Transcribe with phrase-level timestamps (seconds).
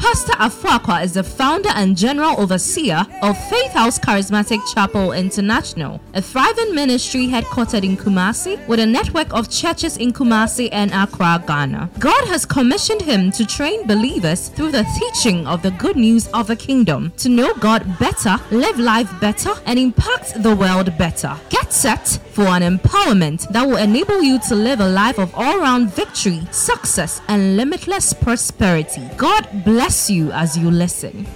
[0.00, 6.22] Pastor Afuakwa is the founder and general overseer of Faith House Charismatic Chapel International, a
[6.22, 11.90] thriving ministry headquartered in Kumasi with a network of churches in Kumasi and Accra, Ghana.
[11.98, 16.46] God has commissioned him to train believers through the teaching of the good news of
[16.46, 21.36] the kingdom to know God better, live life better, and impact the world better.
[21.50, 25.58] Get set for an empowerment that will enable you to live a life of all
[25.58, 29.06] round victory, success, and limitless prosperity.
[29.18, 31.26] God bless you as you listen.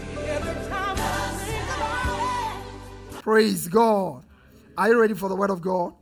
[3.21, 4.25] Praise God.
[4.79, 5.93] Are you ready for the word of God?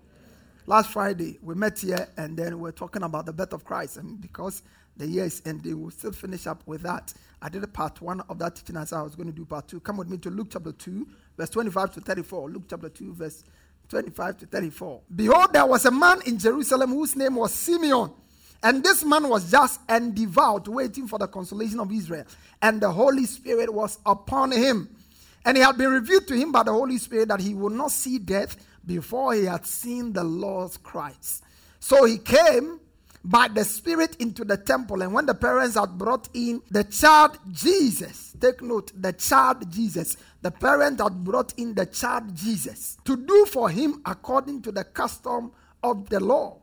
[0.67, 3.97] Last Friday, we met here and then we are talking about the birth of Christ.
[3.97, 4.63] And because
[4.97, 7.13] the year is ending, we'll still finish up with that.
[7.41, 9.67] I did a part one of that teaching as I was going to do part
[9.67, 9.81] two.
[9.81, 12.51] Come with me to Luke chapter 2, verse 25 to 34.
[12.51, 13.43] Luke chapter 2, verse
[13.93, 15.01] 25 to 34.
[15.15, 18.11] Behold, there was a man in Jerusalem whose name was Simeon.
[18.63, 22.25] And this man was just and devout, waiting for the consolation of Israel.
[22.63, 24.89] And the Holy Spirit was upon him.
[25.45, 27.91] And it had been revealed to him by the Holy Spirit that he would not
[27.91, 31.45] see death before he had seen the Lord's Christ.
[31.79, 32.81] So he came
[33.23, 35.03] by the Spirit into the temple.
[35.03, 40.17] And when the parents had brought in the child Jesus, take note, the child Jesus,
[40.43, 44.85] the parent that brought in the child Jesus to do for him according to the
[44.85, 46.59] custom of the law.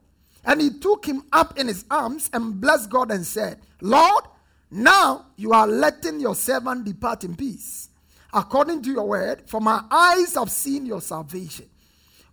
[0.46, 4.26] And he took him up in his arms and blessed God and said, Lord,
[4.72, 7.90] now you are letting your servant depart in peace,
[8.34, 11.66] according to your word, for my eyes have seen your salvation,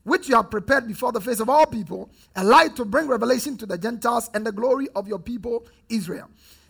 [0.05, 3.57] which you have prepared before the face of all people, a light to bring revelation
[3.57, 6.29] to the Gentiles and the glory of your people Israel.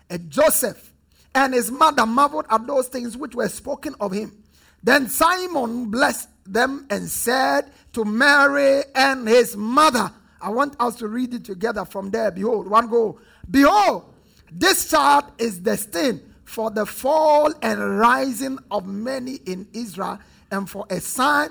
[0.08, 0.92] And Joseph
[1.34, 4.42] and his mother marveled at those things which were spoken of him.
[4.86, 11.08] Then Simon blessed them and said to Mary and his mother, I want us to
[11.08, 12.30] read it together from there.
[12.30, 13.18] Behold, one go.
[13.50, 14.14] Behold,
[14.52, 20.20] this child is destined for the fall and rising of many in Israel
[20.52, 21.48] and for a sign.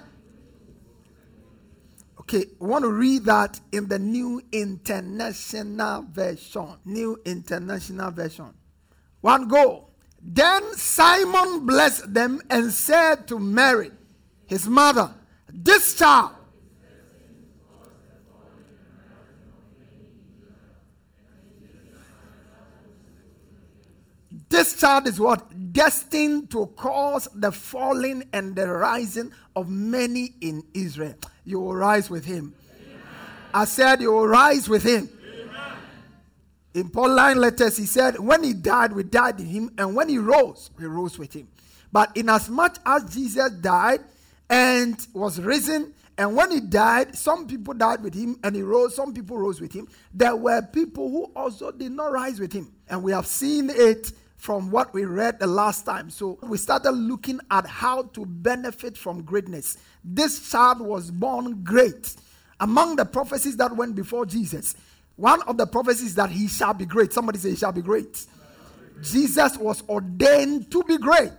[2.22, 6.78] Okay, I want to read that in the New International Version.
[6.86, 8.54] New International Version.
[9.20, 9.90] One go.
[10.28, 13.92] Then Simon blessed them and said to Mary,
[14.48, 15.14] his mother,
[15.54, 16.32] This child
[24.50, 25.74] This child is what?
[25.74, 31.16] Destined to cause the falling and the rising of many in Israel.
[31.44, 32.54] You will rise with him.
[32.80, 33.02] Amen.
[33.54, 35.10] I said, You will rise with him.
[36.76, 40.18] In Pauline letters, he said, When he died, we died in him, and when he
[40.18, 41.48] rose, we rose with him.
[41.92, 44.02] But inasmuch as Jesus died
[44.50, 48.96] and was risen, and when he died, some people died with him and he rose,
[48.96, 49.88] some people rose with him.
[50.14, 52.72] There were people who also did not rise with him.
[52.90, 56.10] And we have seen it from what we read the last time.
[56.10, 59.78] So we started looking at how to benefit from greatness.
[60.06, 62.16] This child was born great.
[62.62, 64.76] Among the prophecies that went before Jesus,
[65.16, 67.14] one of the prophecies that he shall be great.
[67.14, 68.26] Somebody say he shall be great.
[69.02, 71.32] Jesus was ordained to be great.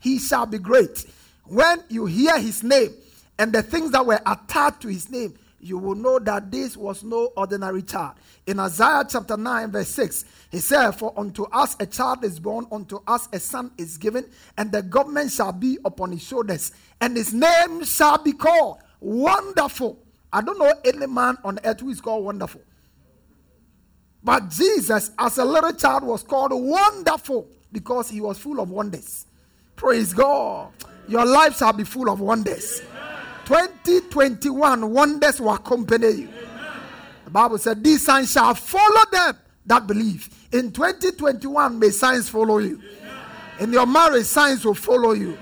[0.00, 1.06] He shall be great.
[1.44, 2.94] When you hear his name
[3.38, 7.04] and the things that were attached to his name, you will know that this was
[7.04, 8.14] no ordinary child.
[8.46, 12.66] In Isaiah chapter 9, verse 6, he said, For unto us a child is born,
[12.72, 14.24] unto us a son is given,
[14.56, 19.98] and the government shall be upon his shoulders, and his name shall be called Wonderful.
[20.32, 22.62] I don't know any man on earth who is called Wonderful.
[24.22, 29.26] But Jesus, as a little child, was called Wonderful because he was full of wonders.
[29.76, 30.72] Praise God.
[31.08, 32.82] Your life shall be full of wonders.
[33.46, 36.28] 2021 wonders will accompany you.
[37.24, 40.28] The Bible said, These signs shall follow them that believe.
[40.52, 42.80] In 2021, may signs follow you.
[43.58, 45.38] In your marriage, signs will follow you.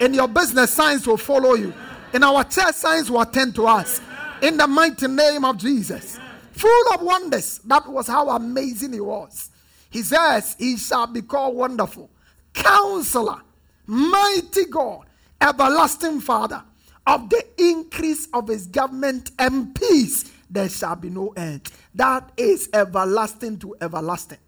[0.00, 1.72] In your business, signs will follow you.
[2.12, 4.00] In our church, signs will attend to us.
[4.42, 6.18] In the mighty name of Jesus.
[6.52, 7.58] Full of wonders.
[7.64, 9.50] That was how amazing he was.
[9.90, 12.10] He says, He shall be called wonderful,
[12.54, 13.40] counselor,
[13.86, 15.06] mighty God,
[15.40, 16.62] everlasting Father
[17.06, 21.70] of the increase of his government and peace, there shall be no end.
[21.94, 24.38] That is everlasting to everlasting.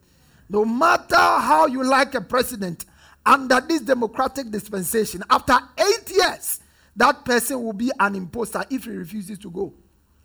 [0.49, 2.85] No matter how you like a president,
[3.27, 6.61] under this democratic dispensation, after eight years,
[6.95, 9.73] that person will be an impostor if he refuses to go.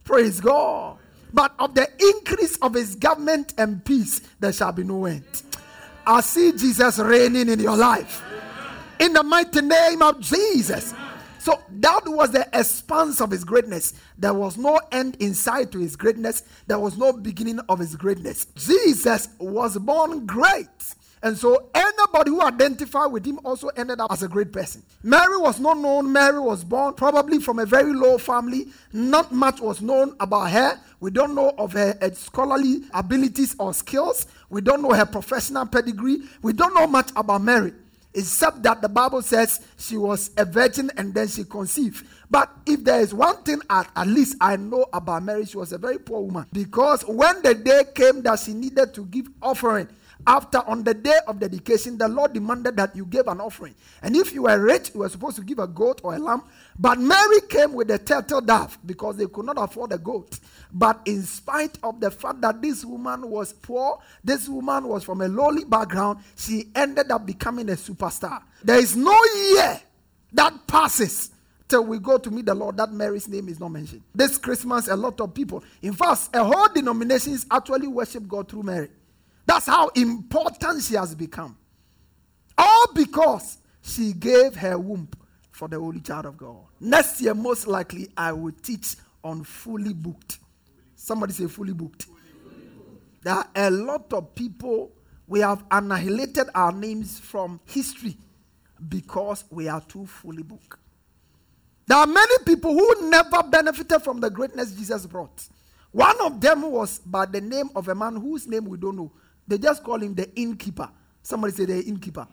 [0.04, 0.98] Praise God.
[1.34, 5.24] But of the increase of his government and peace, there shall be no end.
[6.06, 8.24] I see Jesus reigning in your life.
[9.00, 10.94] In the mighty name of Jesus.
[11.40, 13.94] So that was the expanse of his greatness.
[14.18, 18.48] There was no end inside to his greatness, there was no beginning of his greatness.
[18.56, 20.68] Jesus was born great.
[21.22, 24.84] And so anybody who identified with him also ended up as a great person.
[25.04, 26.12] Mary was not known.
[26.12, 28.68] Mary was born probably from a very low family.
[28.94, 30.80] Not much was known about her.
[31.02, 34.28] We don't know of her, scholarly abilities or skills.
[34.50, 36.22] We don't know her professional pedigree.
[36.42, 37.74] We don't know much about Mary
[38.14, 42.06] except that the Bible says she was a virgin and then she conceived.
[42.30, 45.72] But if there is one thing at, at least I know about Mary, she was
[45.74, 46.46] a very poor woman.
[46.52, 49.88] Because when the day came that she needed to give offering,
[50.28, 53.74] after on the day of dedication, the Lord demanded that you give an offering.
[54.02, 56.44] And if you were rich, you were supposed to give a goat or a lamb.
[56.78, 60.40] But Mary came with a turtle dove because they could not afford a goat.
[60.72, 65.22] But in spite of the fact that this woman was poor, this woman was from
[65.22, 68.44] a lowly background, she ended up becoming a superstar.
[68.64, 69.18] There is no
[69.52, 69.82] year
[70.34, 71.32] that passes
[71.68, 74.02] till we go to meet the Lord that Mary's name is not mentioned.
[74.14, 78.50] This Christmas, a lot of people, in fact, a whole denomination is actually worship God
[78.50, 78.90] through Mary.
[79.50, 81.58] That's how important she has become.
[82.56, 85.10] All because she gave her womb
[85.50, 86.58] for the Holy Child of God.
[86.80, 90.38] Next year, most likely, I will teach on fully booked.
[90.94, 92.06] Somebody say fully booked.
[93.24, 94.92] There are a lot of people,
[95.28, 98.18] we have annihilated our names from history
[98.88, 100.78] because we are too fully booked.
[101.88, 105.48] There are many people who never benefited from the greatness Jesus brought.
[105.92, 109.12] One of them was by the name of a man whose name we don't know.
[109.50, 110.90] They just call him the innkeeper.
[111.24, 112.28] Somebody say the innkeeper.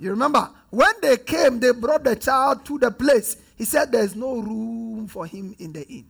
[0.00, 3.36] You remember when they came, they brought the child to the place.
[3.56, 6.06] He said there's no room for him in the inn.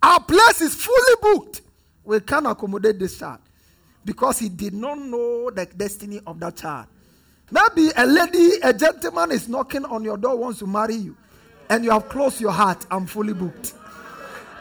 [0.00, 1.62] Our place is fully booked.
[2.04, 3.40] We can't accommodate this child
[4.04, 6.86] because he did not know the destiny of that child.
[7.50, 11.16] Maybe a lady, a gentleman is knocking on your door, wants to marry you,
[11.68, 12.86] and you have closed your heart.
[12.90, 13.74] I'm fully booked.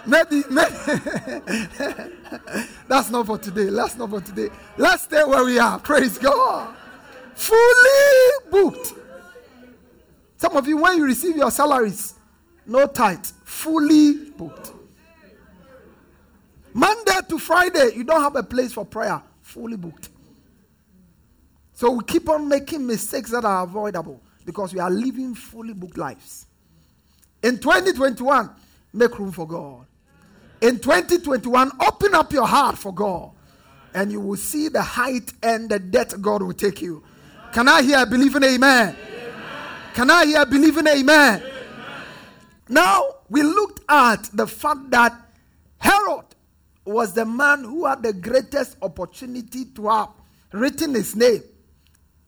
[0.05, 0.75] Maybe, maybe
[2.87, 3.65] that's not for today.
[3.65, 4.49] That's not for today.
[4.77, 5.79] Let's stay where we are.
[5.79, 6.75] Praise God.
[7.35, 8.93] Fully booked.
[10.37, 12.15] Some of you, when you receive your salaries,
[12.65, 14.73] no tithe, fully booked.
[16.73, 20.09] Monday to Friday, you don't have a place for prayer, fully booked.
[21.73, 25.97] So we keep on making mistakes that are avoidable because we are living fully booked
[25.97, 26.47] lives.
[27.43, 28.49] In 2021,
[28.93, 29.85] make room for God
[30.61, 33.31] in 2021, open up your heart for God
[33.93, 37.03] and you will see the height and the depth God will take you.
[37.51, 38.95] Can I hear believing amen?
[38.95, 39.35] amen.
[39.93, 41.41] Can I hear believing amen?
[41.41, 41.51] amen?
[42.69, 45.13] Now, we looked at the fact that
[45.77, 46.25] Herod
[46.85, 50.09] was the man who had the greatest opportunity to have
[50.51, 51.43] written his name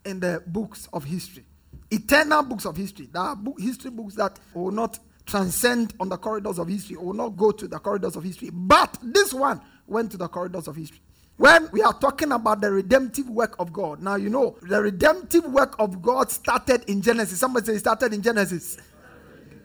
[0.05, 1.45] in the books of history.
[1.91, 3.07] Eternal books of history.
[3.11, 7.05] There are book, history books that will not transcend on the corridors of history or
[7.05, 8.49] will not go to the corridors of history.
[8.51, 10.99] But this one went to the corridors of history.
[11.37, 15.45] When we are talking about the redemptive work of God, now you know the redemptive
[15.45, 17.39] work of God started in Genesis.
[17.39, 18.77] Somebody say it started in Genesis.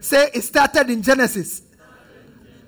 [0.00, 1.62] Say it started in Genesis.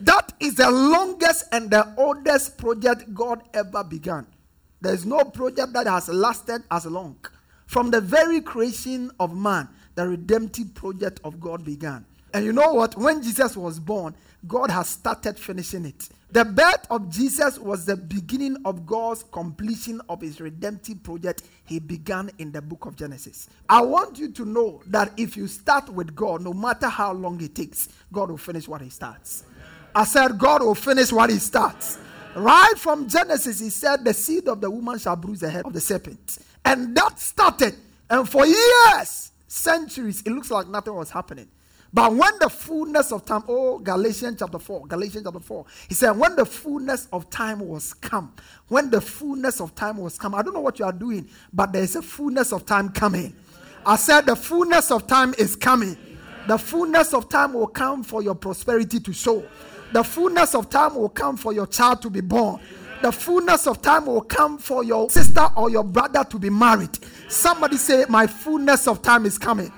[0.00, 4.26] That is the longest and the oldest project God ever began.
[4.80, 7.18] There is no project that has lasted as long.
[7.66, 12.04] From the very creation of man, the redemptive project of God began.
[12.32, 12.96] And you know what?
[12.96, 14.14] When Jesus was born,
[14.46, 16.08] God has started finishing it.
[16.32, 21.80] The birth of Jesus was the beginning of God's completion of his redemptive project he
[21.80, 23.48] began in the book of Genesis.
[23.68, 27.40] I want you to know that if you start with God, no matter how long
[27.42, 29.44] it takes, God will finish what he starts.
[29.92, 31.98] I said, God will finish what he starts.
[32.36, 35.72] Right from Genesis, he said, The seed of the woman shall bruise the head of
[35.72, 36.38] the serpent.
[36.64, 37.74] And that started.
[38.08, 41.48] And for years, centuries, it looks like nothing was happening.
[41.92, 46.12] But when the fullness of time, oh, Galatians chapter 4, Galatians chapter 4, he said,
[46.12, 48.32] when the fullness of time was come,
[48.68, 51.72] when the fullness of time was come, I don't know what you are doing, but
[51.72, 53.34] there is a fullness of time coming.
[53.84, 55.96] I said, the fullness of time is coming.
[56.46, 59.44] The fullness of time will come for your prosperity to show.
[59.92, 62.60] The fullness of time will come for your child to be born.
[63.02, 66.90] The fullness of time will come for your sister or your brother to be married.
[67.28, 69.72] Somebody say, My fullness of time is coming.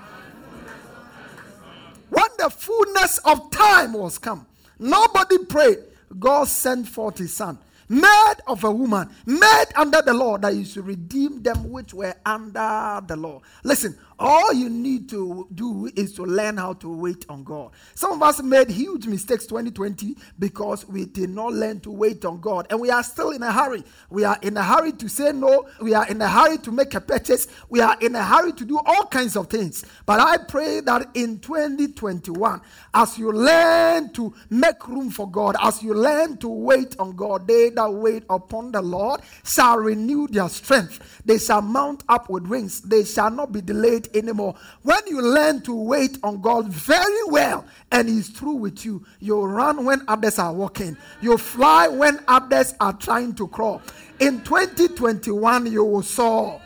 [2.13, 4.47] When the fullness of time was come,
[4.79, 5.79] nobody prayed.
[6.19, 10.65] God sent forth his son, made of a woman, made under the law, that he
[10.65, 13.41] should redeem them which were under the law.
[13.65, 17.73] Listen, All you need to do is to learn how to wait on God.
[17.97, 22.41] Some of us made huge mistakes 2020 because we did not learn to wait on
[22.41, 22.69] God.
[22.71, 23.83] And we are still in a hurry.
[24.11, 25.67] We are in a hurry to say no.
[25.81, 27.49] We are in a hurry to make a purchase.
[27.69, 29.85] We are in a hurry to do all kinds of things.
[30.07, 32.61] But I pray that in 2021,
[32.95, 37.49] as you learn to make room for God, as you learn to wait on God,
[37.49, 41.23] they that wait upon the Lord shall renew their strength.
[41.25, 42.83] They shall mount up with wings.
[42.83, 44.55] They shall not be delayed anymore.
[44.83, 49.41] When you learn to wait on God very well and He's through with you, you
[49.43, 53.83] run when others are walking, you fly when others are trying to crawl.
[54.21, 56.61] In 2021, you will soar.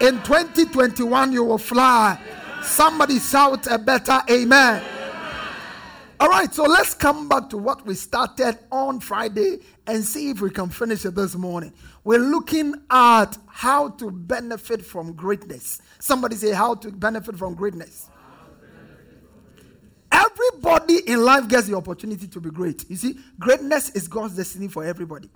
[0.00, 2.20] In 2021, you will fly.
[2.62, 4.82] Somebody shout a better amen.
[6.20, 10.40] All right, so let's come back to what we started on Friday and see if
[10.40, 11.72] we can finish it this morning.
[12.08, 15.82] We're looking at how to benefit from greatness.
[15.98, 18.08] Somebody say, How to benefit from greatness.
[20.10, 22.88] Everybody in life gets the opportunity to be great.
[22.88, 25.28] You see, greatness is God's destiny for everybody.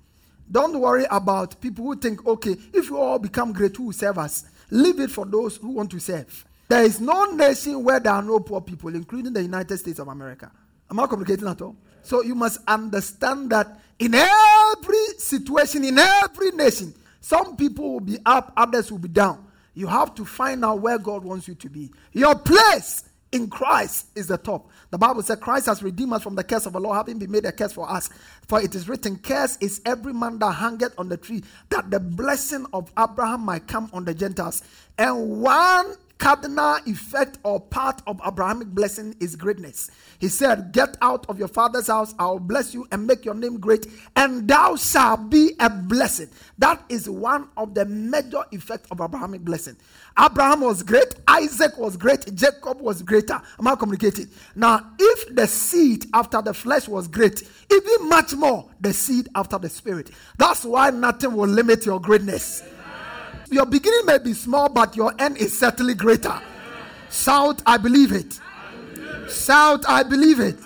[0.50, 4.17] Don't worry about people who think, okay, if you all become great, who will serve
[4.17, 4.47] us?
[4.71, 6.47] Leave it for those who want to serve.
[6.69, 10.09] There is no nation where there are no poor people, including the United States of
[10.09, 10.50] America.
[10.91, 11.76] Am I communicating at all?
[12.00, 18.18] So you must understand that in every situation, in every nation, some people will be
[18.26, 19.47] up, others will be down.
[19.75, 21.88] You have to find out where God wants you to be.
[22.12, 24.68] Your place in Christ is the top.
[24.90, 27.30] The Bible said Christ has redeemed us from the curse of the law, having been
[27.30, 28.11] made a curse for us.
[28.49, 32.00] For it is written, Curse is every man that hangeth on the tree, that the
[32.00, 34.62] blessing of Abraham might come on the Gentiles.
[34.99, 39.91] And one cardinal effect or part of Abrahamic blessing is greatness.
[40.21, 43.35] He said, Get out of your father's house, I will bless you and make your
[43.35, 46.29] name great, and thou shalt be a blessing.
[46.59, 49.76] That is one of the major effects of Abrahamic blessing.
[50.17, 53.43] Abraham was great, Isaac was great, Jacob was greater.
[53.59, 54.29] Am I communicating?
[54.55, 59.59] Now, if the seed after the flesh was great, even much more the seed after
[59.59, 60.12] the spirit.
[60.38, 62.62] That's why nothing will limit your greatness
[63.52, 66.40] your beginning may be small, but your end is certainly greater.
[67.11, 68.40] Shout, I believe it.
[69.30, 70.56] Shout, I believe it.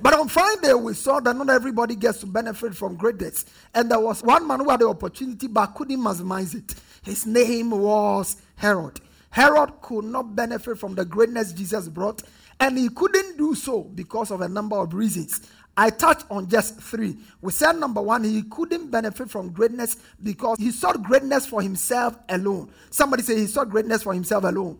[0.00, 3.46] But on Friday, we saw that not everybody gets to benefit from greatness.
[3.74, 6.74] And there was one man who had the opportunity but couldn't maximize it.
[7.02, 9.00] His name was Herod.
[9.30, 12.22] Herod could not benefit from the greatness Jesus brought,
[12.60, 15.40] and he couldn't do so because of a number of reasons.
[15.76, 17.16] I touched on just three.
[17.40, 22.16] We said number one, he couldn't benefit from greatness because he sought greatness for himself
[22.28, 22.70] alone.
[22.90, 24.78] Somebody say he sought greatness for himself alone.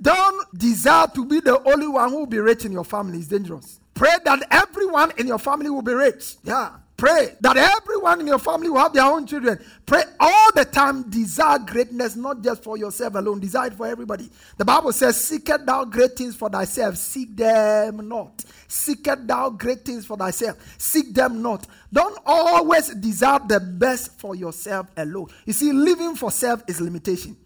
[0.00, 3.18] Don't desire to be the only one who will be rich in your family.
[3.18, 3.80] It's dangerous.
[3.94, 6.36] Pray that everyone in your family will be rich.
[6.42, 6.70] Yeah.
[6.96, 9.58] Pray that everyone in your family will have their own children.
[9.84, 11.10] Pray all the time.
[11.10, 13.40] Desire greatness, not just for yourself alone.
[13.40, 14.30] Desire it for everybody.
[14.56, 18.44] The Bible says, Seeketh thou great things for thyself, seek them not.
[18.68, 21.66] Seeketh thou great things for thyself, seek them not.
[21.92, 25.26] Don't always desire the best for yourself alone.
[25.46, 27.36] You see, living for self is limitation.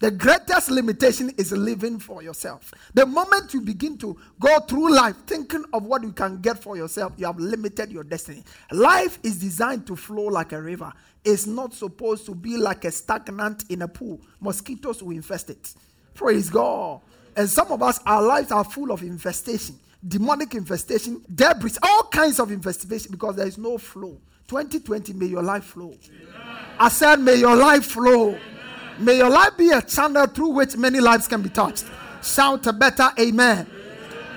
[0.00, 2.72] The greatest limitation is living for yourself.
[2.94, 6.74] The moment you begin to go through life thinking of what you can get for
[6.74, 8.42] yourself, you have limited your destiny.
[8.72, 10.90] Life is designed to flow like a river.
[11.22, 14.22] It's not supposed to be like a stagnant in a pool.
[14.40, 15.74] Mosquitoes will infest it.
[16.14, 17.02] Praise God.
[17.36, 19.78] And some of us, our lives are full of infestation,
[20.08, 24.18] demonic infestation, debris, all kinds of infestation because there is no flow.
[24.48, 25.92] 2020, may your life flow.
[25.92, 26.58] Amen.
[26.78, 28.30] I said, may your life flow.
[28.30, 28.59] Amen.
[29.00, 31.86] May your life be a channel through which many lives can be touched.
[32.22, 33.66] Shout a better amen.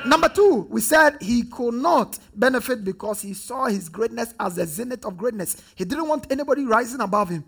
[0.05, 4.65] Number two, we said he could not benefit because he saw his greatness as the
[4.65, 5.61] zenith of greatness.
[5.75, 7.43] He didn't want anybody rising above him.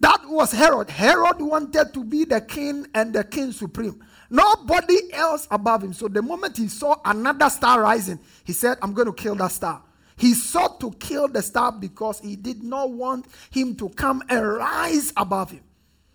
[0.00, 0.90] That was Herod.
[0.90, 4.04] Herod wanted to be the king and the king supreme.
[4.28, 5.94] Nobody else above him.
[5.94, 9.52] So the moment he saw another star rising, he said, I'm going to kill that
[9.52, 9.82] star.
[10.16, 14.46] He sought to kill the star because he did not want him to come and
[14.46, 15.62] rise above him.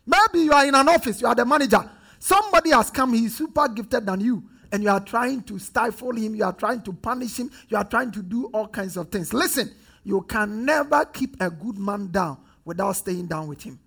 [0.08, 1.88] Maybe you are in an office, you are the manager.
[2.18, 6.34] Somebody has come, he's super gifted than you, and you are trying to stifle him,
[6.34, 9.34] you are trying to punish him, you are trying to do all kinds of things.
[9.34, 9.70] Listen,
[10.04, 13.78] you can never keep a good man down without staying down with him.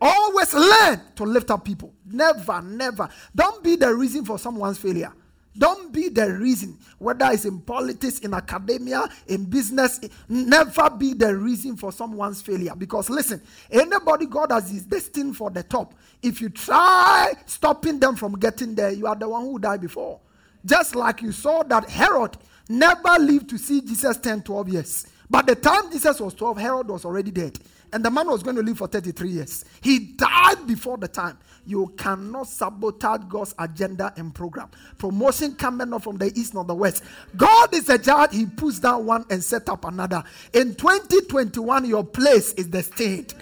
[0.00, 1.94] Always learn to lift up people.
[2.04, 3.08] Never, never.
[3.34, 5.12] Don't be the reason for someone's failure.
[5.58, 11.34] Don't be the reason, whether it's in politics, in academia, in business, never be the
[11.34, 12.74] reason for someone's failure.
[12.76, 15.94] Because listen, anybody God has is destined for the top.
[16.22, 20.20] If you try stopping them from getting there, you are the one who died before.
[20.64, 22.36] Just like you saw that Herod
[22.68, 25.06] never lived to see Jesus 10, 12 years.
[25.30, 27.58] But the time Jesus was 12, Herod was already dead.
[27.92, 29.64] And the man was going to live for 33 years.
[29.80, 31.38] He died before the time.
[31.66, 34.70] You cannot sabotage God's agenda and program.
[34.98, 37.04] Promotion coming not from the east nor the west.
[37.36, 38.34] God is a judge.
[38.34, 40.22] He puts down one and set up another.
[40.52, 43.34] In 2021, your place is destined.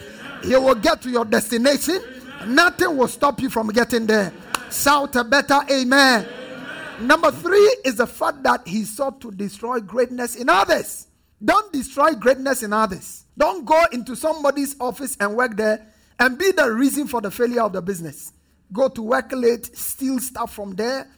[0.45, 2.01] You will get to your destination.
[2.47, 4.33] Nothing will stop you from getting there.
[4.71, 6.27] Shout a better amen.
[6.27, 7.07] amen.
[7.07, 11.09] Number three is the fact that he sought to destroy greatness in others.
[11.45, 13.24] Don't destroy greatness in others.
[13.37, 15.87] Don't go into somebody's office and work there
[16.19, 18.33] and be the reason for the failure of the business.
[18.73, 21.09] Go to work late, steal stuff from there,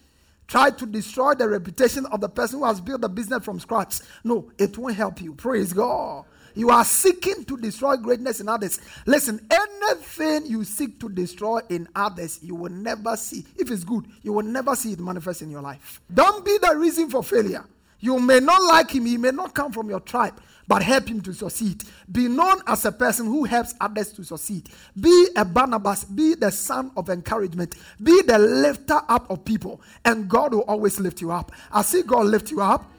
[0.47, 4.01] try to destroy the reputation of the person who has built the business from scratch.
[4.25, 5.35] No, it won't help you.
[5.35, 6.25] Praise God.
[6.55, 8.81] You are seeking to destroy greatness in others.
[9.05, 13.45] Listen, anything you seek to destroy in others, you will never see.
[13.57, 16.01] If it's good, you will never see it manifest in your life.
[16.13, 17.65] Don't be the reason for failure.
[18.01, 21.21] You may not like him, he may not come from your tribe, but help him
[21.23, 21.85] to succeed.
[22.11, 24.69] Be known as a person who helps others to succeed.
[24.99, 30.29] Be a Barnabas, be the son of encouragement, be the lifter up of people, and
[30.29, 31.53] God will always lift you up.
[31.73, 32.91] I see God lift you up.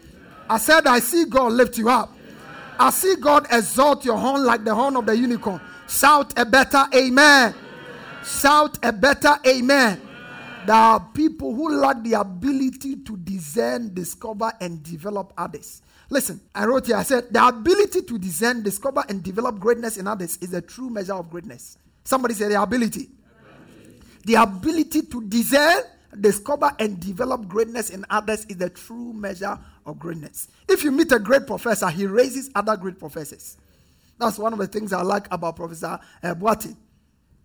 [0.50, 2.14] I said, I see God lift you up.
[2.80, 5.60] I see God exalt your horn like the horn of the unicorn.
[5.90, 7.56] Shout a better amen.
[8.24, 10.02] Shout a better amen.
[10.66, 15.82] There are people who lack the ability to discern, discover, and develop others.
[16.10, 20.08] Listen, I wrote here, I said, the ability to discern, discover, and develop greatness in
[20.08, 21.78] others is a true measure of greatness.
[22.04, 23.10] Somebody say the ability.
[24.26, 25.84] The ability to discern,
[26.20, 30.48] discover, and develop greatness in others is the true measure of greatness.
[30.68, 33.58] If you meet a great professor, he raises other great professors.
[34.18, 36.56] That's one of the things I like about Professor uh.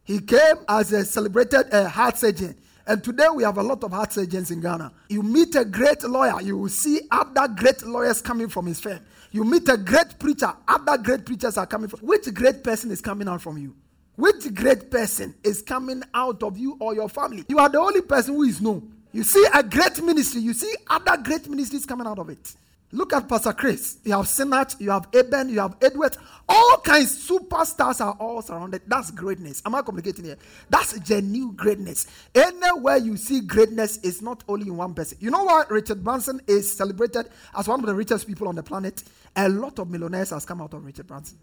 [0.05, 2.57] He came as a celebrated uh, heart surgeon.
[2.87, 4.93] And today we have a lot of heart surgeons in Ghana.
[5.09, 9.01] You meet a great lawyer, you will see other great lawyers coming from his firm.
[9.31, 12.01] You meet a great preacher, other great preachers are coming from.
[12.01, 13.75] Which great person is coming out from you?
[14.17, 17.45] Which great person is coming out of you or your family?
[17.49, 18.93] You are the only person who is known.
[19.13, 22.55] You see a great ministry, you see other great ministries coming out of it.
[22.95, 23.97] Look at Pastor Chris.
[24.05, 26.15] You have Sinach, you have Eben, you have Edward.
[26.47, 28.83] All kinds, of superstars are all surrounded.
[28.87, 29.63] That's greatness.
[29.65, 30.37] Am I communicating here?
[30.69, 32.07] That's genuine greatness.
[32.35, 35.17] Anywhere you see greatness is not only in one person.
[35.23, 38.63] You know why Richard Branson is celebrated as one of the richest people on the
[38.63, 39.03] planet?
[39.37, 41.39] A lot of millionaires has come out of Richard Branson.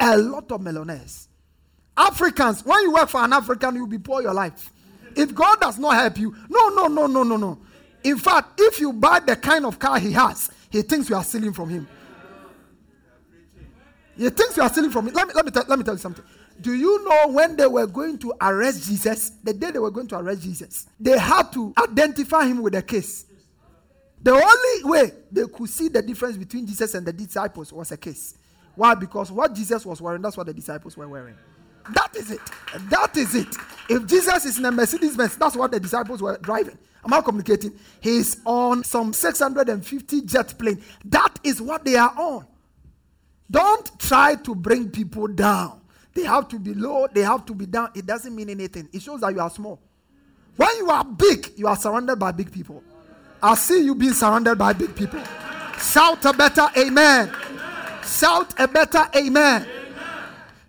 [0.00, 1.28] A lot of millionaires.
[1.96, 4.72] Africans, when you work for an African, you'll be poor your life.
[5.14, 7.58] If God does not help you, no, no, no, no, no, no.
[8.02, 11.22] In fact, if you buy the kind of car he has, he thinks you are
[11.22, 11.86] stealing from him.
[14.16, 15.14] He thinks you are stealing from him.
[15.14, 16.24] Let me, let me, tell, let me tell you something.
[16.60, 20.06] Do you know when they were going to arrest Jesus, the day they were going
[20.08, 23.26] to arrest Jesus, they had to identify him with a case.
[24.22, 27.96] The only way they could see the difference between Jesus and the disciples was a
[27.96, 28.34] case.
[28.74, 28.94] Why?
[28.94, 31.36] Because what Jesus was wearing, that's what the disciples were wearing.
[31.90, 32.40] That is it.
[32.90, 33.54] That is it.
[33.88, 36.78] If Jesus is in a Mercedes Benz, that's what the disciples were driving.
[37.04, 37.72] I'm I communicating?
[38.00, 40.80] He's on some 650 jet plane.
[41.06, 42.46] That is what they are on.
[43.50, 45.80] Don't try to bring people down.
[46.14, 47.90] They have to be low, they have to be down.
[47.94, 48.88] It doesn't mean anything.
[48.92, 49.80] It shows that you are small.
[50.56, 52.82] When you are big, you are surrounded by big people.
[53.42, 55.22] I see you being surrounded by big people.
[55.78, 57.32] Shout a better amen.
[58.04, 59.66] Shout a better amen.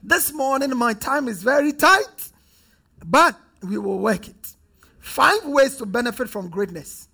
[0.05, 2.29] This morning, my time is very tight,
[3.05, 4.53] but we will work it.
[4.99, 7.07] Five ways to benefit from greatness.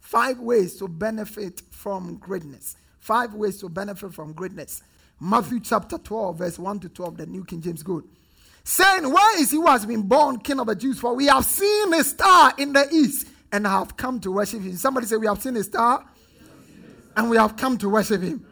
[0.00, 2.76] Five ways to benefit from greatness.
[2.98, 4.82] Five ways to benefit from greatness.
[5.20, 8.04] Matthew chapter 12, verse 1 to 12, the New King James Good.
[8.64, 10.98] Saying, Where is he who has been born King of the Jews?
[10.98, 14.76] For we have seen a star in the east and have come to worship him.
[14.76, 16.06] Somebody say, We have seen a star
[17.16, 18.46] and we have come to worship him.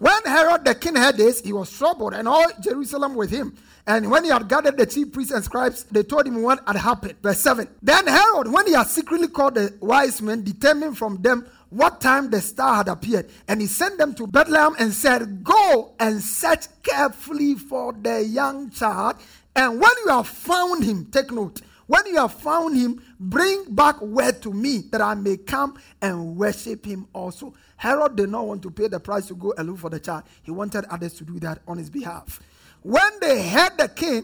[0.00, 3.54] When Herod the king heard this, he was troubled, and all Jerusalem with him.
[3.86, 6.76] And when he had gathered the chief priests and scribes, they told him what had
[6.76, 7.16] happened.
[7.22, 7.68] Verse 7.
[7.82, 12.30] Then Herod, when he had secretly called the wise men, determined from them what time
[12.30, 13.28] the star had appeared.
[13.46, 18.70] And he sent them to Bethlehem and said, Go and search carefully for the young
[18.70, 19.16] child.
[19.54, 24.00] And when you have found him, take note, when you have found him, bring back
[24.00, 27.52] word to me that I may come and worship him also.
[27.76, 30.22] Herod did not want to pay the price to go and look for the child.
[30.44, 32.38] He wanted others to do that on his behalf.
[32.82, 34.22] When they heard the king,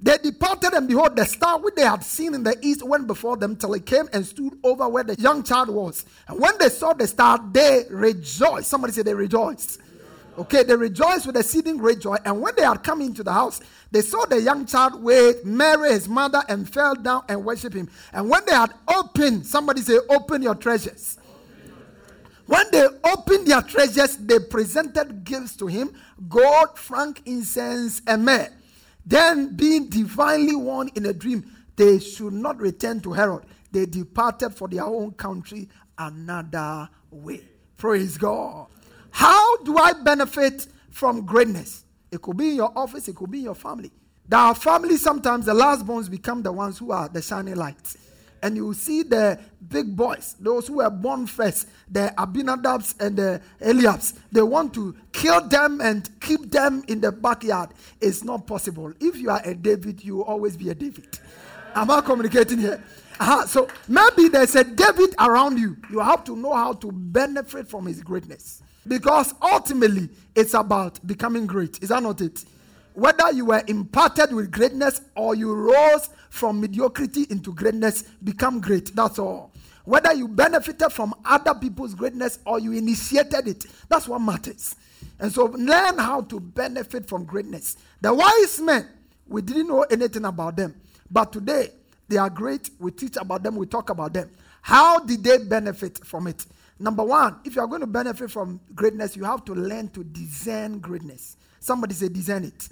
[0.00, 3.36] they departed, and behold, the star which they had seen in the east went before
[3.36, 6.04] them till it came and stood over where the young child was.
[6.28, 8.68] And when they saw the star, they rejoiced.
[8.68, 9.80] Somebody said they rejoiced.
[10.36, 12.16] Okay, they rejoiced with exceeding great joy.
[12.24, 13.60] And when they had come into the house,
[13.92, 17.88] they saw the young child with Mary, his mother, and fell down and worshiped him.
[18.12, 21.18] And when they had opened, somebody say, Open your treasures.
[22.46, 25.94] When they opened their treasures, they presented gifts to him
[26.28, 28.50] gold, frankincense, and myrrh.
[29.06, 33.44] Then, being divinely warned in a dream, they should not return to Herod.
[33.70, 35.68] They departed for their own country
[35.98, 37.42] another way.
[37.76, 38.68] Praise God.
[39.14, 41.84] How do I benefit from greatness?
[42.10, 43.92] It could be in your office, it could be in your family.
[44.28, 47.96] There are families, sometimes the last bones become the ones who are the shining lights
[48.44, 53.40] and you see the big boys, those who were born first, the Abinadabs and the
[53.62, 57.70] Eliabs, they want to kill them and keep them in the backyard.
[58.02, 58.92] It's not possible.
[59.00, 61.18] If you are a David, you will always be a David.
[61.74, 62.84] Am I communicating here?
[63.18, 63.46] Uh-huh.
[63.46, 65.76] So maybe there's a David around you.
[65.90, 68.62] You have to know how to benefit from his greatness.
[68.86, 71.82] Because ultimately, it's about becoming great.
[71.82, 72.44] Is that not it?
[72.94, 78.94] Whether you were imparted with greatness or you rose from mediocrity into greatness, become great.
[78.94, 79.52] That's all.
[79.84, 84.76] Whether you benefited from other people's greatness or you initiated it, that's what matters.
[85.18, 87.76] And so learn how to benefit from greatness.
[88.00, 88.88] The wise men,
[89.26, 90.74] we didn't know anything about them.
[91.10, 91.70] But today,
[92.08, 92.70] they are great.
[92.78, 94.30] We teach about them, we talk about them.
[94.62, 96.46] How did they benefit from it?
[96.78, 100.02] Number one, if you are going to benefit from greatness, you have to learn to
[100.02, 101.36] discern greatness.
[101.60, 102.68] Somebody say, discern it.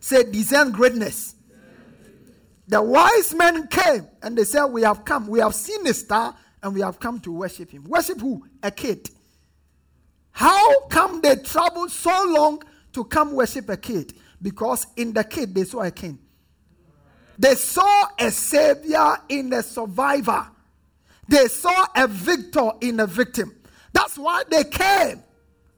[0.00, 1.34] Say, discern greatness.
[2.66, 6.34] The wise men came and they said, We have come, we have seen a star,
[6.62, 7.84] and we have come to worship him.
[7.84, 8.44] Worship who?
[8.62, 9.08] A kid.
[10.32, 14.12] How come they traveled so long to come worship a kid?
[14.40, 16.18] Because in the kid they saw a king.
[17.38, 20.46] They saw a savior in a survivor.
[21.28, 23.54] They saw a victor in a victim.
[23.92, 25.22] That's why they came.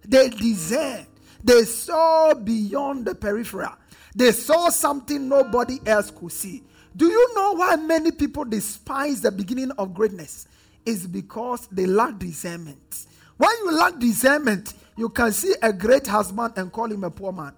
[0.06, 1.06] They discerned.
[1.42, 3.74] They saw beyond the peripheral.
[4.14, 6.62] They saw something nobody else could see.
[6.96, 10.48] Do you know why many people despise the beginning of greatness?
[10.84, 13.06] It's because they lack discernment.
[13.36, 17.32] When you lack discernment, you can see a great husband and call him a poor
[17.32, 17.52] man.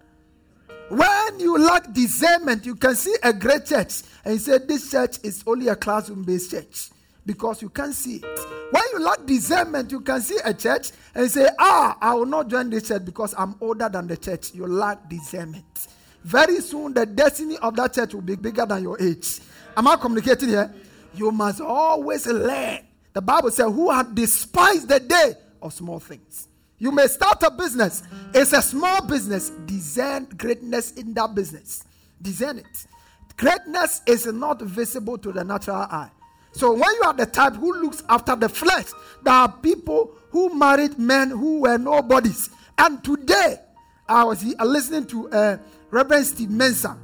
[0.88, 5.18] When you lack discernment, you can see a great church and you say, This church
[5.22, 6.90] is only a classroom based church
[7.24, 8.38] because you can't see it.
[8.70, 12.48] When you lack discernment, you can see a church and say, Ah, I will not
[12.48, 14.54] join this church because I'm older than the church.
[14.54, 15.88] You lack discernment
[16.24, 19.40] very soon the destiny of that church will be bigger than your age.
[19.76, 20.72] Am I communicating here?
[21.14, 22.80] You must always learn.
[23.12, 26.48] The Bible says, Who have despised the day of small things.
[26.78, 28.02] You may start a business,
[28.34, 29.50] it's a small business.
[29.66, 31.84] Discern greatness in that business.
[32.20, 32.86] Discern it.
[33.36, 36.10] Greatness is not visible to the natural eye.
[36.52, 38.86] So when you are the type who looks after the flesh,
[39.22, 42.50] there are people who married men who were nobodies.
[42.78, 43.56] And today,
[44.08, 45.58] I was listening to uh,
[45.90, 46.98] Reverend Steve Mensah,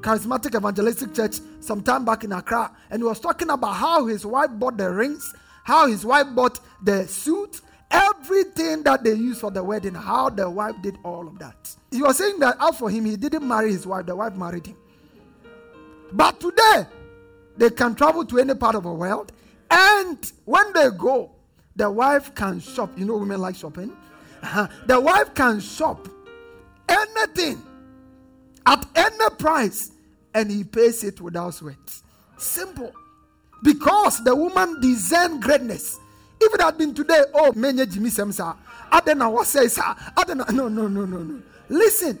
[0.00, 4.26] Charismatic Evangelistic Church, some time back in Accra, and he was talking about how his
[4.26, 5.32] wife bought the rings,
[5.64, 7.60] how his wife bought the suit,
[7.90, 11.74] everything that they used for the wedding, how the wife did all of that.
[11.90, 14.66] He was saying that out for him, he didn't marry his wife, the wife married
[14.66, 14.76] him.
[16.12, 16.86] But today,
[17.56, 19.32] they can travel to any part of the world,
[19.70, 21.30] and when they go,
[21.76, 22.90] the wife can shop.
[22.96, 23.92] You know, women like shopping.
[24.42, 24.68] Uh-huh.
[24.86, 26.08] The wife can shop
[26.88, 27.62] anything
[28.66, 29.92] at any price
[30.34, 31.76] and he pays it without sweat.
[32.36, 32.92] Simple.
[33.62, 35.98] Because the woman discerned greatness.
[36.40, 38.56] If it had been today, oh, many Jimmy Samsa,
[38.90, 40.44] I don't know what says, I don't know.
[40.50, 41.42] No, no, no, no, no.
[41.68, 42.18] Listen,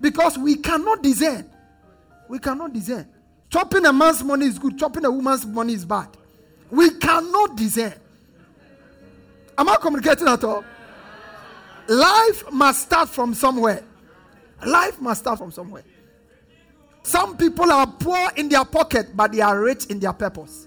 [0.00, 1.50] because we cannot discern.
[2.28, 3.08] We cannot discern.
[3.54, 6.08] Chopping a man's money is good, chopping a woman's money is bad.
[6.72, 7.94] We cannot discern.
[9.56, 10.64] Am I communicating at all?
[11.86, 13.84] Life must start from somewhere.
[14.66, 15.84] Life must start from somewhere.
[17.04, 20.66] Some people are poor in their pocket, but they are rich in their purpose.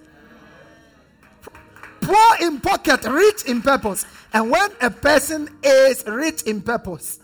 [1.99, 4.05] Poor in pocket, rich in purpose.
[4.31, 7.19] And when a person is rich in purpose,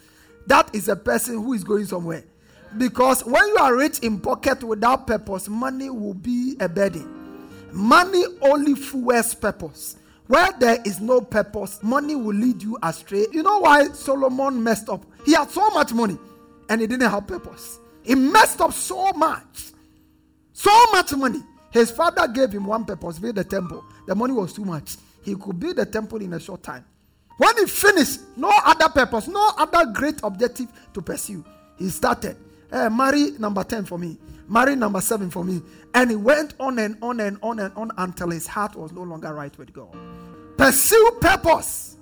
[0.46, 2.26] that is a person who is going somewhere.
[2.78, 7.10] Because when you are rich in pocket without purpose, money will be a burden.
[7.72, 9.98] Money only fuels purpose.
[10.28, 13.28] Where there is no purpose, money will lead you astray.
[13.32, 15.06] You know why Solomon messed up?
[15.26, 16.18] He had so much money
[16.70, 17.80] and he didn't have purpose.
[18.04, 19.72] He messed up so much.
[20.54, 21.42] So much money.
[21.72, 23.84] His father gave him one purpose, build the temple.
[24.08, 24.98] The money was too much.
[25.24, 26.86] He could build the temple in a short time.
[27.38, 31.44] When he finished, no other purpose, no other great objective to pursue.
[31.78, 32.38] He started,
[32.74, 34.18] hey, marry number 10 for me,
[34.50, 35.62] marry number 7 for me.
[35.94, 39.04] And he went on and on and on and on until his heart was no
[39.04, 39.96] longer right with God.
[40.58, 41.98] Pursue purpose.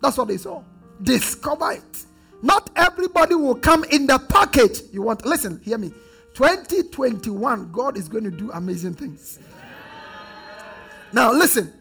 [0.00, 0.62] That's what they saw.
[1.02, 2.04] Discover it.
[2.42, 5.24] Not everybody will come in the package you want.
[5.24, 5.92] Listen, hear me.
[6.34, 9.38] 2021, God is going to do amazing things.
[11.12, 11.72] Now, listen.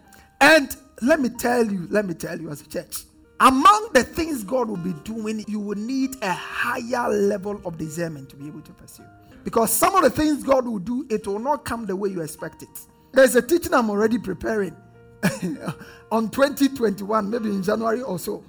[0.42, 3.04] And let me tell you, let me tell you as a church,
[3.42, 8.30] among the things God will be doing, you will need a higher level of discernment
[8.30, 9.04] to be able to pursue.
[9.44, 12.22] Because some of the things God will do, it will not come the way you
[12.22, 12.70] expect it.
[13.12, 14.76] There's a teaching I'm already preparing
[16.12, 18.44] on 2021, maybe in January or so.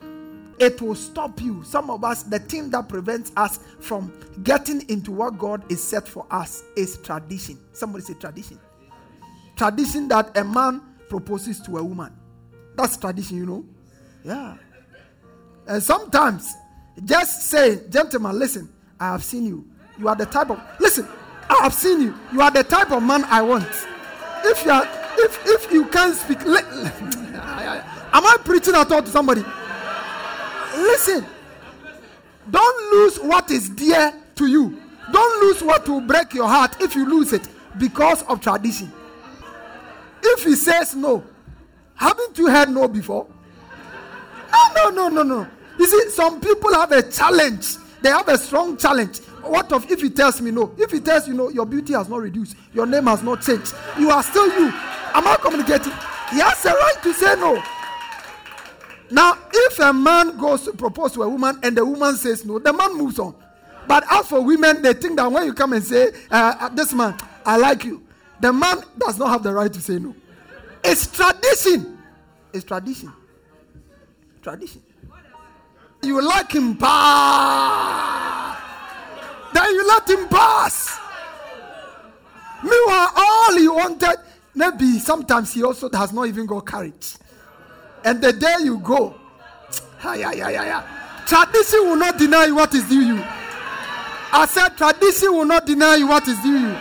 [0.59, 1.65] It will stop you.
[1.65, 4.13] Some of us, the thing that prevents us from
[4.45, 7.59] getting into what God is set for us is tradition.
[7.73, 8.61] Somebody say tradition.
[9.57, 12.13] Tradition that a man proposes to a woman.
[12.77, 13.65] That's tradition, you know.
[14.23, 14.57] Yeah.
[15.67, 16.55] And sometimes,
[17.05, 19.65] just saying, gentlemen, listen, I have seen you.
[19.99, 21.07] You are the type of listen,
[21.49, 22.15] I have seen you.
[22.33, 23.69] You are the type of man I want.
[24.45, 26.57] If you are if if you can't speak, am
[27.37, 29.45] I preaching at all to somebody?
[30.75, 31.27] Listen,
[32.51, 34.79] don't lose what is dear to you.
[35.13, 37.47] Don't lose what will break your heart if you lose it
[37.79, 38.91] because of tradition.
[40.23, 41.23] If he says no,
[41.95, 43.27] haven't you heard no before?
[44.53, 45.49] No, no, no, no, no.
[45.79, 47.77] You see, some people have a challenge.
[48.03, 49.19] They have a strong challenge.
[49.43, 50.75] What of if he tells me no?
[50.79, 53.75] If he tells you no, your beauty has not reduced, your name has not changed.
[53.99, 54.69] You are still you.
[55.15, 55.93] Am I communicating?
[56.31, 57.63] He has a right to say no.
[59.11, 62.59] Now, if a man goes to propose to a woman and the woman says no,
[62.59, 63.35] the man moves on.
[63.87, 66.93] But as for women, they think that when you come and say, uh, uh This
[66.95, 68.03] man, I like you,
[68.41, 70.15] the man does not have the right to say no.
[70.85, 71.99] It's tradition.
[72.53, 73.13] It's tradition.
[74.43, 74.83] Tradition.
[76.03, 78.59] You like him, bah!
[79.55, 80.99] Then you let him pass.
[82.63, 84.17] Meanwhile, all he wanted,
[84.55, 87.17] maybe sometimes he also has not even got courage.
[88.05, 89.15] And the day you go,
[90.03, 91.25] yeah, yeah, yeah, yeah.
[91.27, 93.23] Tradition will not deny what is due you.
[94.35, 96.77] I said, tradition will not deny what is due you.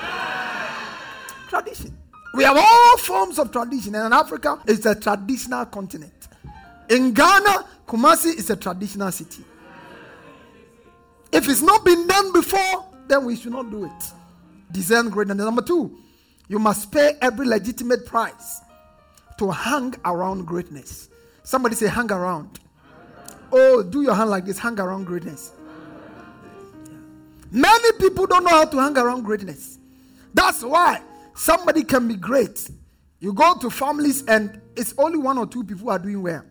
[1.48, 1.96] Tradition.
[2.34, 6.21] We have all forms of tradition, and Africa, it's a traditional continent.
[6.92, 9.46] In Ghana, Kumasi is a traditional city.
[11.32, 14.04] If it's not been done before, then we should not do it.
[14.74, 15.38] Discern greatness.
[15.38, 15.98] Number two,
[16.50, 18.60] you must pay every legitimate price
[19.38, 21.08] to hang around greatness.
[21.44, 22.60] Somebody say, hang around.
[23.54, 25.54] Oh, do your hand like this hang around greatness.
[27.52, 29.80] Many people don't know how to hang around greatness.
[30.34, 31.02] That's why
[31.36, 32.70] somebody can be great.
[33.22, 36.44] You go to families and it's only one or two people who are doing well.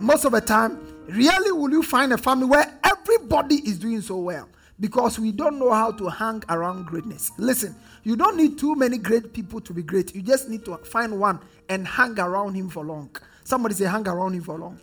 [0.00, 4.16] Most of the time, really will you find a family where everybody is doing so
[4.16, 4.48] well
[4.80, 7.30] because we don't know how to hang around greatness.
[7.38, 10.14] Listen, you don't need too many great people to be great.
[10.14, 13.14] You just need to find one and hang around him for long.
[13.44, 14.80] Somebody say, hang around him for long.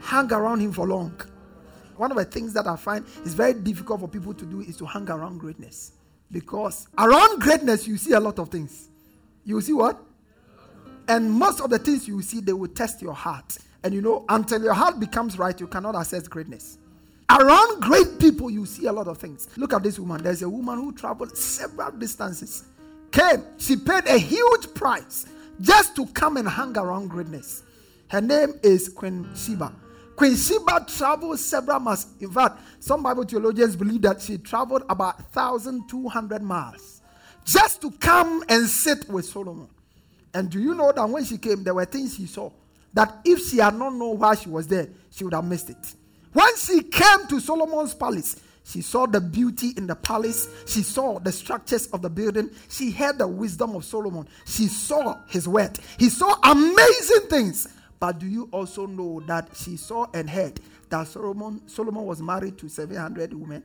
[0.00, 1.18] Hang around him for long.
[1.96, 4.76] One of the things that I find is very difficult for people to do is
[4.76, 5.92] to hang around greatness.
[6.30, 8.88] Because around greatness, you see a lot of things.
[9.44, 9.98] You see what?
[11.08, 13.56] And most of the things you see, they will test your heart.
[13.84, 16.78] And you know, until your heart becomes right, you cannot access greatness.
[17.30, 19.48] Around great people, you see a lot of things.
[19.56, 20.22] Look at this woman.
[20.22, 22.64] There's a woman who traveled several distances,
[23.12, 25.26] came, she paid a huge price
[25.60, 27.62] just to come and hang around greatness.
[28.08, 29.72] Her name is Queen Sheba.
[30.16, 32.06] Queen Sheba traveled several miles.
[32.20, 37.02] In fact, some Bible theologians believe that she traveled about 1,200 miles
[37.44, 39.68] just to come and sit with Solomon.
[40.34, 42.50] And do you know that when she came, there were things she saw
[42.98, 45.94] that if she had not known why she was there, she would have missed it.
[46.32, 48.34] When she came to Solomon's palace,
[48.64, 50.48] she saw the beauty in the palace.
[50.66, 52.50] She saw the structures of the building.
[52.68, 54.26] She heard the wisdom of Solomon.
[54.46, 55.78] She saw his word.
[55.96, 57.68] He saw amazing things.
[58.00, 60.58] But do you also know that she saw and heard
[60.88, 63.62] that Solomon, Solomon was married to 700 women?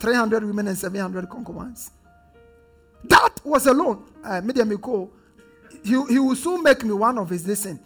[0.00, 1.90] 300 women and 700 concubines.
[3.04, 4.02] That was alone.
[4.24, 4.40] Uh,
[5.84, 7.80] he, he will soon make me one of his listen.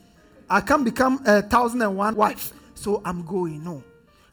[0.49, 2.53] I can become a thousand and one wife.
[2.75, 3.63] So I'm going.
[3.63, 3.85] No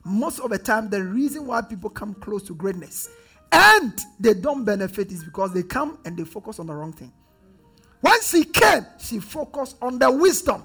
[0.07, 3.09] most of the time, the reason why people come close to greatness
[3.51, 7.11] and they don't benefit is because they come and they focus on the wrong thing.
[8.01, 10.63] When she came, she focused on the wisdom.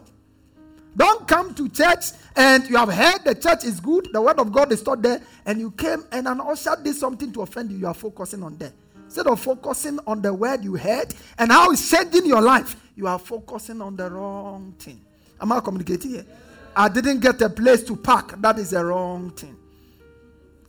[0.96, 4.52] Don't come to church and you have heard the church is good, the word of
[4.52, 7.78] God is taught there, and you came and an usher did something to offend you.
[7.78, 8.72] You are focusing on that.
[9.07, 13.07] Instead of focusing on the word you heard and how it's changing your life, you
[13.07, 15.00] are focusing on the wrong thing.
[15.40, 16.26] Am I communicating here?
[16.74, 18.40] I didn't get a place to park.
[18.40, 19.57] That is the wrong thing.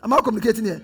[0.03, 0.81] Am I communicating here?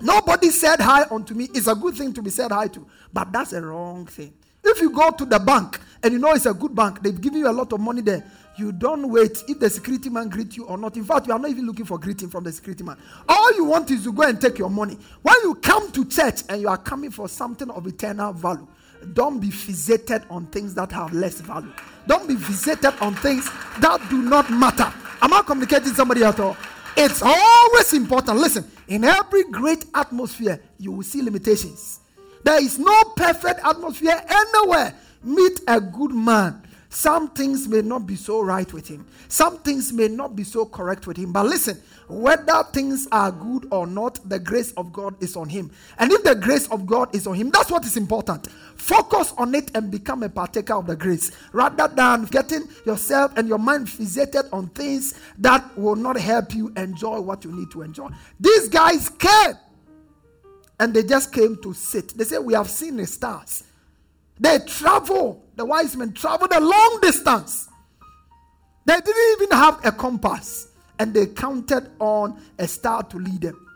[0.00, 1.48] Nobody said hi unto me.
[1.52, 4.32] It's a good thing to be said hi to, but that's a wrong thing.
[4.62, 7.40] If you go to the bank and you know it's a good bank, they've given
[7.40, 8.24] you a lot of money there.
[8.56, 10.96] You don't wait if the security man greet you or not.
[10.96, 12.98] In fact, you are not even looking for greeting from the security man.
[13.28, 14.98] All you want is to go and take your money.
[15.22, 18.66] When you come to church and you are coming for something of eternal value,
[19.12, 21.72] don't be fixated on things that have less value.
[22.06, 23.48] Don't be fixated on things
[23.80, 24.92] that do not matter.
[25.22, 26.56] Am I communicating somebody at all?
[26.96, 28.38] It's always important.
[28.38, 32.00] Listen, in every great atmosphere, you will see limitations.
[32.42, 34.94] There is no perfect atmosphere anywhere.
[35.22, 36.62] Meet a good man.
[36.92, 39.06] Some things may not be so right with him.
[39.28, 41.32] Some things may not be so correct with him.
[41.32, 45.70] But listen, whether things are good or not, the grace of God is on him.
[45.98, 48.48] And if the grace of God is on him, that's what is important.
[48.74, 53.46] Focus on it and become a partaker of the grace rather than getting yourself and
[53.46, 57.82] your mind fixated on things that will not help you enjoy what you need to
[57.82, 58.08] enjoy.
[58.40, 59.54] These guys came
[60.80, 62.18] and they just came to sit.
[62.18, 63.62] They said, We have seen the stars.
[64.40, 67.68] They travel, the wise men traveled a long distance.
[68.86, 73.66] They didn't even have a compass and they counted on a star to lead them.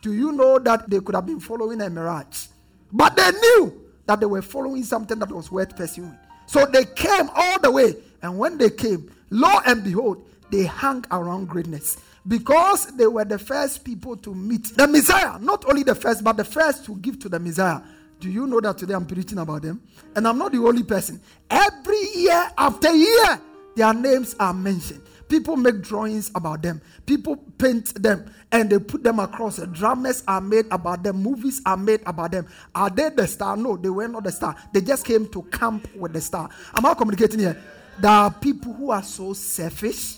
[0.00, 2.46] Do you know that they could have been following a mirage?
[2.90, 6.16] But they knew that they were following something that was worth pursuing.
[6.46, 7.94] So they came all the way.
[8.22, 13.38] And when they came, lo and behold, they hung around greatness because they were the
[13.38, 15.38] first people to meet the Messiah.
[15.38, 17.80] Not only the first, but the first to give to the Messiah.
[18.24, 19.82] Do you know that today I'm preaching about them?
[20.16, 21.20] And I'm not the only person.
[21.50, 23.38] Every year after year,
[23.76, 25.02] their names are mentioned.
[25.28, 26.80] People make drawings about them.
[27.04, 29.58] People paint them and they put them across.
[29.72, 31.22] Dramas are made about them.
[31.22, 32.46] Movies are made about them.
[32.74, 33.58] Are they the star?
[33.58, 34.56] No, they were not the star.
[34.72, 36.48] They just came to camp with the star.
[36.72, 37.62] I'm I communicating here?
[37.98, 40.16] There are people who are so selfish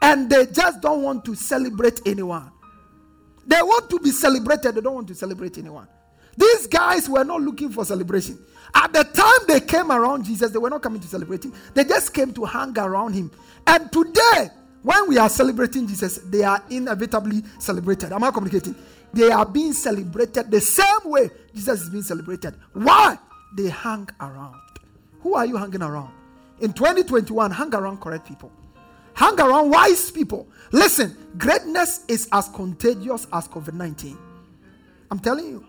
[0.00, 2.50] and they just don't want to celebrate anyone.
[3.46, 5.88] They want to be celebrated, they don't want to celebrate anyone.
[6.36, 8.38] These guys were not looking for celebration.
[8.74, 11.52] At the time they came around Jesus, they were not coming to celebrate him.
[11.74, 13.30] They just came to hang around him.
[13.66, 14.50] And today,
[14.82, 18.12] when we are celebrating Jesus, they are inevitably celebrated.
[18.12, 18.74] Am I communicating?
[19.12, 22.54] They are being celebrated the same way Jesus is being celebrated.
[22.72, 23.16] Why?
[23.56, 24.60] They hang around.
[25.20, 26.12] Who are you hanging around?
[26.60, 28.50] In 2021, hang around correct people.
[29.14, 30.48] Hang around wise people.
[30.72, 34.18] Listen, greatness is as contagious as COVID 19.
[35.10, 35.64] I'm telling you.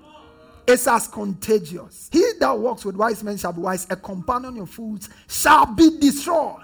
[0.67, 2.09] It's as contagious.
[2.11, 3.85] He that walks with wise men shall be wise.
[3.89, 6.63] A companion of fools shall be destroyed.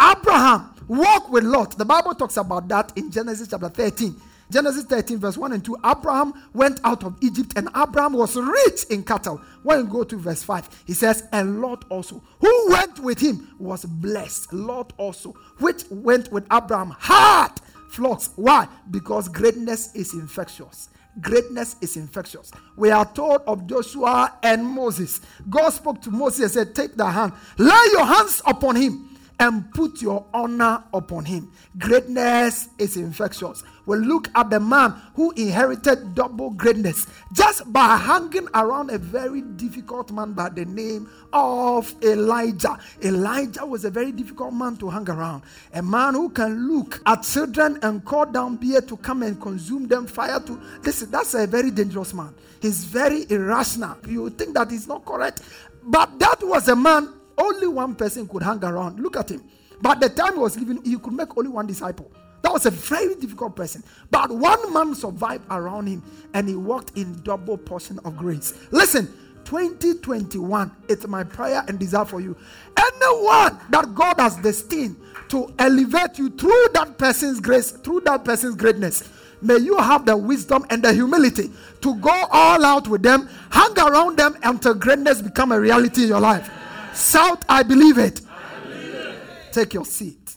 [0.00, 1.76] Abraham walked with Lot.
[1.76, 4.14] The Bible talks about that in Genesis chapter 13.
[4.50, 5.76] Genesis 13, verse 1 and 2.
[5.84, 9.42] Abraham went out of Egypt, and Abraham was rich in cattle.
[9.62, 13.54] When you go to verse 5, he says, And Lot also, who went with him,
[13.58, 14.52] was blessed.
[14.54, 17.50] Lot also, which went with Abraham, had
[17.90, 18.30] flocks.
[18.36, 18.68] Why?
[18.90, 20.88] Because greatness is infectious.
[21.20, 22.52] Greatness is infectious.
[22.76, 25.20] We are told of Joshua and Moses.
[25.48, 29.07] God spoke to Moses and said, Take the hand, lay your hands upon him
[29.40, 31.52] and put your honor upon him.
[31.78, 33.62] Greatness is infectious.
[33.86, 39.40] We look at the man who inherited double greatness just by hanging around a very
[39.42, 42.78] difficult man by the name of Elijah.
[43.02, 45.42] Elijah was a very difficult man to hang around.
[45.72, 49.86] A man who can look at children and call down beer to come and consume
[49.86, 50.60] them, fire to.
[50.82, 52.34] Listen, that's a very dangerous man.
[52.60, 53.96] He's very irrational.
[54.06, 55.42] You think that is not correct.
[55.84, 59.00] But that was a man only one person could hang around.
[59.00, 59.42] Look at him.
[59.80, 62.10] But the time he was living, he could make only one disciple.
[62.42, 63.82] That was a very difficult person.
[64.10, 66.02] But one man survived around him
[66.34, 68.54] and he walked in double portion of grace.
[68.70, 69.06] Listen,
[69.44, 72.36] 2021, it's my prayer and desire for you.
[72.76, 74.96] Anyone that God has destined
[75.30, 79.08] to elevate you through that person's grace, through that person's greatness,
[79.40, 83.78] may you have the wisdom and the humility to go all out with them, hang
[83.78, 86.50] around them until greatness become a reality in your life.
[86.98, 88.20] Shout, I believe it.
[88.28, 89.52] I believe it.
[89.52, 90.36] Take your seat.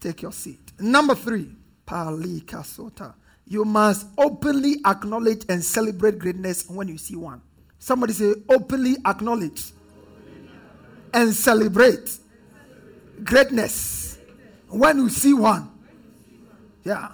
[0.00, 0.72] Take your seat.
[0.80, 1.54] Number three,
[1.86, 3.14] Palika Sota.
[3.46, 7.42] You must openly acknowledge and celebrate greatness when you see one.
[7.78, 9.72] Somebody say, openly acknowledge
[11.12, 12.18] and celebrate
[13.22, 14.18] greatness
[14.68, 15.70] when you see one.
[16.84, 17.08] Yeah.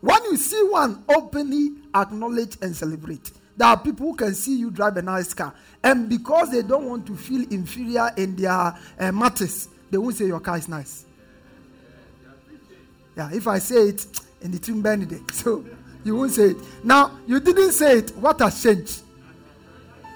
[0.00, 3.32] When you see one, openly acknowledge and celebrate.
[3.58, 6.84] There are people who can see you drive a nice car, and because they don't
[6.86, 11.04] want to feel inferior in their uh, matters, they won't say your car is nice.
[13.16, 14.06] Yeah, if I say it
[14.42, 15.64] in the Benedict, so
[16.04, 16.56] you won't say it.
[16.84, 18.16] Now, you didn't say it.
[18.18, 19.02] What has changed?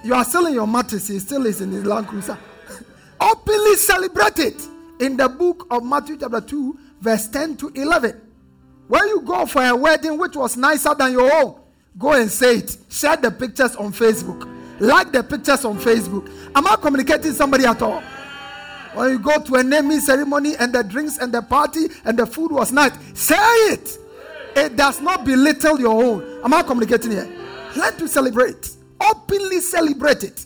[0.04, 2.38] You are selling your matters, he still is in his Land Cruiser.
[3.20, 4.62] Openly celebrate it
[5.00, 8.20] in the book of Matthew, chapter 2, verse 10 to 11.
[8.86, 11.61] When you go for a wedding which was nicer than your own,
[11.98, 12.76] Go and say it.
[12.90, 14.48] Share the pictures on Facebook.
[14.80, 16.28] Like the pictures on Facebook.
[16.54, 18.02] Am I communicating somebody at all?
[18.94, 22.26] When you go to a naming ceremony and the drinks and the party and the
[22.26, 23.36] food was nice, say
[23.72, 23.98] it.
[24.54, 26.44] It does not belittle your own.
[26.44, 27.28] Am I communicating here?
[27.76, 28.70] Learn to celebrate.
[29.00, 30.44] Openly celebrate it.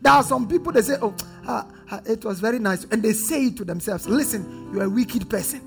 [0.00, 1.12] There are some people they say, "Oh,
[1.46, 4.08] uh, uh, it was very nice," and they say it to themselves.
[4.08, 5.60] Listen, you are a wicked person.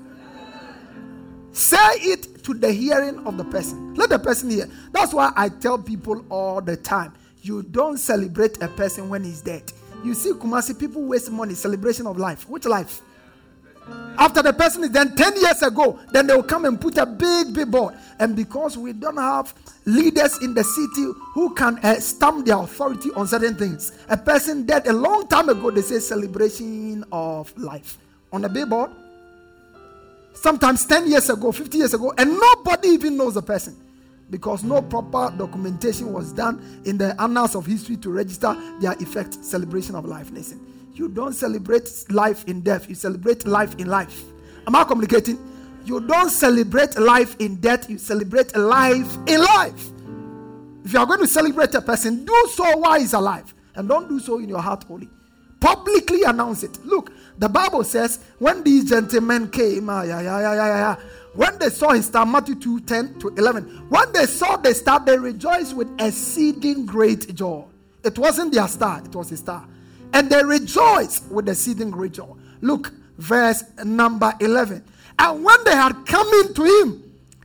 [1.52, 3.94] Say it to the hearing of the person.
[3.94, 4.68] Let the person hear.
[4.92, 9.40] That's why I tell people all the time: you don't celebrate a person when he's
[9.40, 9.72] dead.
[10.04, 12.48] You see, Kumasi people waste money celebration of life.
[12.48, 13.02] Which life?
[14.18, 17.06] After the person is then 10 years ago, then they will come and put a
[17.06, 17.94] big, big board.
[18.18, 23.10] And because we don't have leaders in the city who can uh, stamp their authority
[23.16, 27.98] on certain things, a person dead a long time ago, they say celebration of life
[28.32, 28.90] on a billboard.
[30.34, 33.76] Sometimes 10 years ago, 50 years ago, and nobody even knows the person
[34.30, 39.34] because no proper documentation was done in the annals of history to register their effect
[39.44, 40.30] celebration of life.
[40.30, 44.24] Listen you don't celebrate life in death, you celebrate life in life.
[44.66, 45.38] Am I communicating?
[45.84, 49.90] You don't celebrate life in death, you celebrate life in life.
[50.84, 53.52] If you are going to celebrate a person, do so while he's alive.
[53.74, 55.08] And don't do so in your heart only.
[55.60, 56.84] Publicly announce it.
[56.84, 60.96] Look, the Bible says when these gentlemen came, ah, yeah, yeah, yeah, yeah, yeah,
[61.34, 65.04] when they saw his star, Matthew 2 10 to 11, when they saw the star,
[65.04, 67.64] they rejoiced with exceeding great joy.
[68.04, 69.66] It wasn't their star, it was his star
[70.12, 72.34] and they rejoiced with exceeding great joy.
[72.60, 74.84] Look, verse number 11.
[75.18, 77.02] And when they had come into him,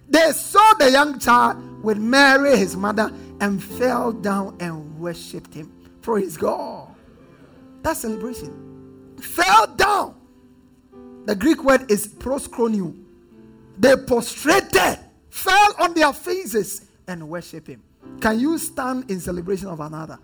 [0.10, 5.72] they saw the young child with Mary, his mother, and fell down and worshipped him.
[6.02, 6.94] Praise God.
[7.84, 8.67] That celebration.
[9.28, 10.16] Fell down.
[11.26, 12.96] The Greek word is proskronio.
[13.78, 15.00] They prostrated,
[15.30, 17.84] fell on their faces, and worship him.
[18.22, 20.18] Can you stand in celebration of another?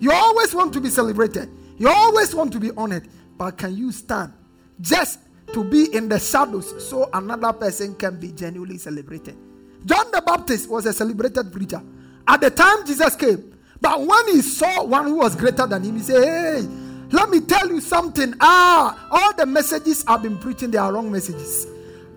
[0.00, 1.48] You always want to be celebrated.
[1.78, 3.08] You always want to be honored.
[3.36, 4.32] But can you stand
[4.80, 5.20] just
[5.52, 9.36] to be in the shadows so another person can be genuinely celebrated?
[9.84, 11.82] John the Baptist was a celebrated preacher.
[12.26, 15.96] At the time Jesus came, but when he saw one who was greater than him,
[15.96, 16.68] he said, Hey,
[17.10, 18.34] let me tell you something.
[18.40, 21.66] Ah, all the messages I've been preaching, they are wrong messages.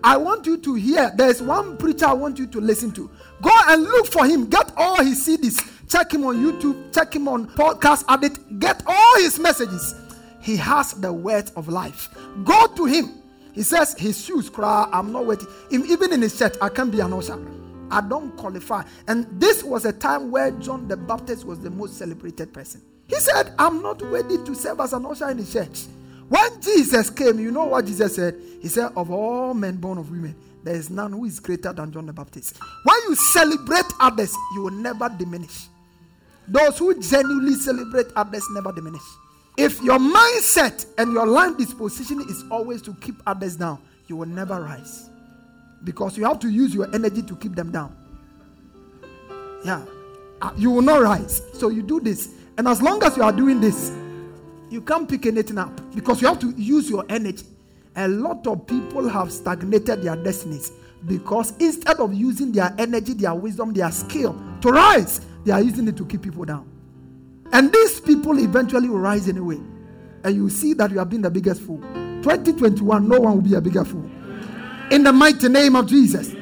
[0.02, 1.12] I want you to hear.
[1.16, 3.10] There's one preacher I want you to listen to.
[3.42, 4.46] Go and look for him.
[4.46, 5.58] Get all his CDs.
[5.88, 6.94] Check him on YouTube.
[6.94, 8.58] Check him on Podcast Addict.
[8.58, 9.94] Get all his messages.
[10.40, 12.08] He has the word of life.
[12.44, 13.14] Go to him.
[13.52, 14.88] He says his shoes cry.
[14.92, 15.48] I'm not waiting.
[15.70, 17.38] Even in his church, I can't be an usher.
[17.90, 18.84] I don't qualify.
[19.08, 22.82] And this was a time where John the Baptist was the most celebrated person.
[23.08, 25.86] He said, I'm not worthy to serve as an usher in the church.
[26.28, 28.36] When Jesus came, you know what Jesus said?
[28.60, 31.90] He said, Of all men born of women, there is none who is greater than
[31.90, 32.58] John the Baptist.
[32.84, 35.68] When you celebrate others, you will never diminish.
[36.46, 39.02] Those who genuinely celebrate others never diminish.
[39.56, 44.26] If your mindset and your life disposition is always to keep others down, you will
[44.26, 45.08] never rise.
[45.82, 47.96] Because you have to use your energy to keep them down.
[49.64, 49.84] Yeah.
[50.40, 51.42] Uh, you will not rise.
[51.54, 52.34] So you do this.
[52.58, 53.92] And as long as you are doing this,
[54.68, 57.46] you can't pick anything up because you have to use your energy.
[57.94, 60.72] A lot of people have stagnated their destinies
[61.06, 65.86] because instead of using their energy, their wisdom, their skill to rise, they are using
[65.86, 66.68] it to keep people down.
[67.52, 69.60] And these people eventually will rise anyway.
[70.24, 71.78] And you see that you have been the biggest fool.
[72.22, 74.10] 2021, no one will be a bigger fool.
[74.90, 76.34] In the mighty name of Jesus.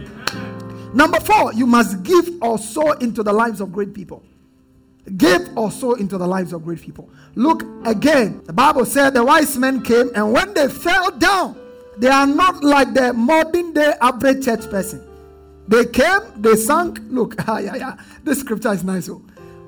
[0.94, 4.22] Number four, you must give or sow into the lives of great people.
[5.16, 7.09] Give or sow into the lives of great people.
[7.36, 8.42] Look again.
[8.44, 11.57] The Bible said the wise men came, and when they fell down,
[11.98, 15.07] they are not like the modern day average church person.
[15.68, 16.96] They came, they sang.
[17.11, 17.96] Look, ah, yeah, yeah.
[18.24, 19.09] This scripture is nice.
[19.09, 19.22] Oh.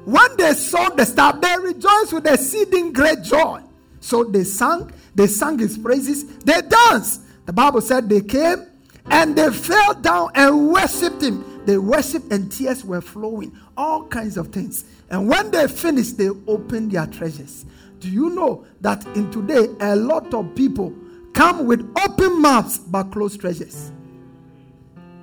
[0.05, 3.63] When they saw the star, they rejoiced with exceeding great joy.
[4.01, 7.23] So they sang, they sang his praises, they danced.
[7.47, 8.67] The Bible said they came
[9.11, 11.45] and they fell down and worshipped him.
[11.67, 14.85] They worshiped and tears were flowing, all kinds of things.
[15.11, 17.65] And when they finish, they open their treasures.
[18.01, 20.95] Do you know that in today, a lot of people
[21.35, 23.91] come with open mouths but closed treasures?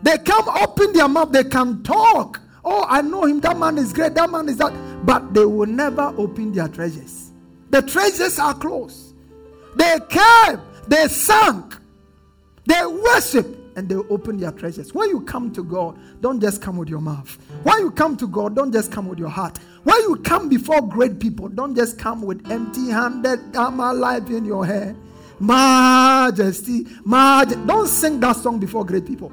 [0.01, 2.41] They come open their mouth, they can talk.
[2.63, 4.73] Oh, I know him, that man is great, that man is that.
[5.05, 7.31] But they will never open their treasures.
[7.69, 9.15] The treasures are closed.
[9.75, 11.75] They came, they sank,
[12.65, 14.93] they worship, and they open their treasures.
[14.93, 17.37] When you come to God, don't just come with your mouth.
[17.63, 19.59] When you come to God, don't just come with your heart.
[19.85, 23.79] When you come before great people, don't just come with empty handed, I'm
[24.29, 24.97] in your head.
[25.39, 27.65] Majesty, majesty.
[27.65, 29.31] Don't sing that song before great people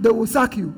[0.00, 0.74] they will sack you.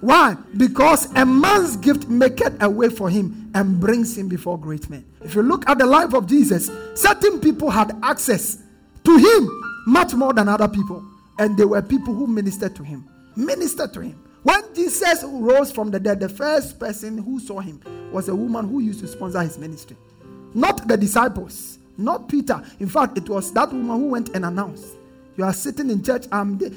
[0.00, 0.36] Why?
[0.56, 5.04] Because a man's gift maketh a way for him and brings him before great men.
[5.22, 8.58] If you look at the life of Jesus, certain people had access
[9.04, 11.04] to him much more than other people.
[11.38, 13.08] And they were people who ministered to him.
[13.36, 14.21] Ministered to him.
[14.42, 17.80] When Jesus rose from the dead, the first person who saw him
[18.12, 19.96] was a woman who used to sponsor his ministry.
[20.54, 22.62] not the disciples, not Peter.
[22.80, 24.96] In fact, it was that woman who went and announced.
[25.36, 26.68] You are sitting in church, I'm the,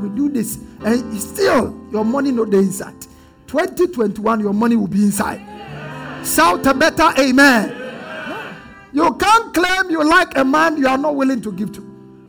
[0.00, 2.94] we do this, and still your money not inside.
[3.48, 5.40] 2021, your money will be inside.
[6.24, 7.80] Shout a better amen.
[8.92, 11.80] You can't claim you like a man you are not willing to give to.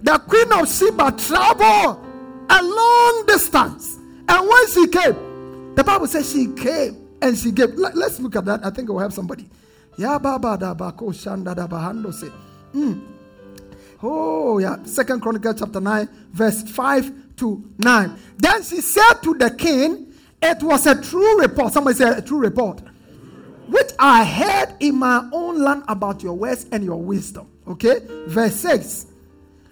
[0.02, 2.04] The queen of Sheba traveled
[2.50, 3.95] a long distance.
[4.28, 7.76] And when she came, the Bible says she came and she gave.
[7.76, 8.66] Let, us look at that.
[8.66, 9.50] I think we'll have somebody.
[9.98, 10.18] Yeah,
[12.74, 13.02] Mm.
[14.04, 14.84] Oh, yeah.
[14.84, 18.20] Second Chronicle chapter 9, verse 5 to 9.
[18.38, 21.74] Then she said to the king, It was a true report.
[21.74, 22.82] Somebody said a true report
[23.68, 27.48] which I heard in my own land about your words and your wisdom.
[27.68, 28.00] Okay?
[28.28, 29.08] Verse 6.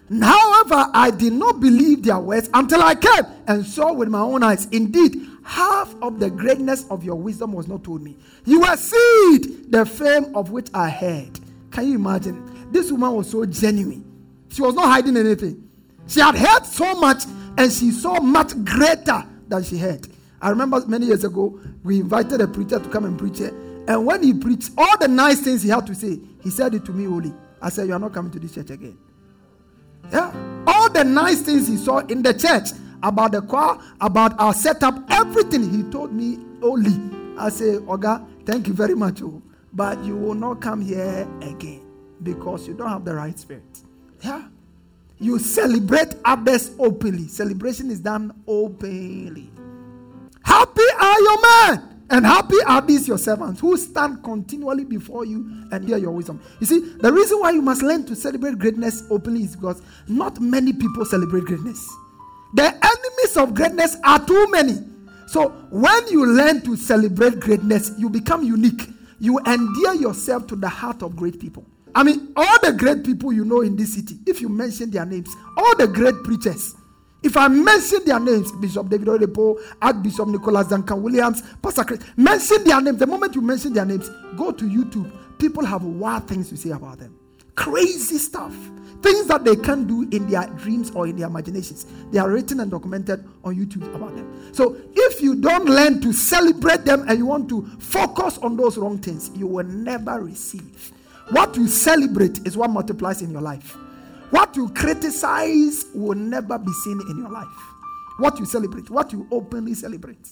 [0.10, 4.44] However, I did not believe their words until I came and saw with my own
[4.44, 4.66] eyes.
[4.72, 8.18] Indeed, half of the greatness of your wisdom was not told me.
[8.46, 11.40] You were seed, the fame of which I heard.
[11.72, 12.70] Can you imagine?
[12.72, 14.04] This woman was so genuine.
[14.50, 15.70] She was not hiding anything.
[16.08, 17.24] She had heard so much
[17.58, 20.08] and she saw much greater than she heard.
[20.42, 23.54] I remember many years ago, we invited a preacher to come and preach here.
[23.88, 26.86] And when he preached all the nice things he had to say, he said it
[26.86, 27.34] to me only.
[27.62, 28.98] I said, You are not coming to this church again.
[30.12, 30.34] Yeah.
[30.68, 32.70] All the nice things he saw in the church
[33.02, 37.00] about the choir, about our setup, everything he told me only.
[37.38, 39.22] I say, Oga, thank you very much.
[39.22, 39.42] Oh,
[39.74, 41.82] but you will not come here again
[42.22, 43.64] because you don't have the right spirit.
[44.22, 44.48] Yeah.
[45.20, 47.28] You celebrate others openly.
[47.28, 49.50] Celebration is done openly.
[50.44, 55.66] Happy are your men and happy are these your servants who stand continually before you
[55.72, 56.42] and hear your wisdom.
[56.60, 60.40] You see, the reason why you must learn to celebrate greatness openly is because not
[60.40, 61.88] many people celebrate greatness.
[62.56, 64.78] The enemies of greatness are too many.
[65.28, 68.90] So when you learn to celebrate greatness, you become unique.
[69.20, 71.66] You endear yourself to the heart of great people.
[71.96, 75.06] I mean, all the great people you know in this city, if you mention their
[75.06, 76.76] names, all the great preachers,
[77.24, 82.64] if I mention their names, Bishop David Oyedepo, Archbishop Nicholas Duncan Williams, Pastor Chris, mention
[82.64, 83.00] their names.
[83.00, 85.12] The moment you mention their names, go to YouTube.
[85.38, 87.18] People have wild things to say about them.
[87.56, 88.54] Crazy stuff.
[89.02, 91.86] Things that they can't do in their dreams or in their imaginations.
[92.12, 94.54] They are written and documented on YouTube about them.
[94.54, 98.78] So if you don't learn to celebrate them and you want to focus on those
[98.78, 100.94] wrong things, you will never receive.
[101.30, 103.78] What you celebrate is what multiplies in your life.
[104.34, 107.46] What you criticize will never be seen in your life.
[108.18, 110.28] What you celebrate, what you openly celebrate.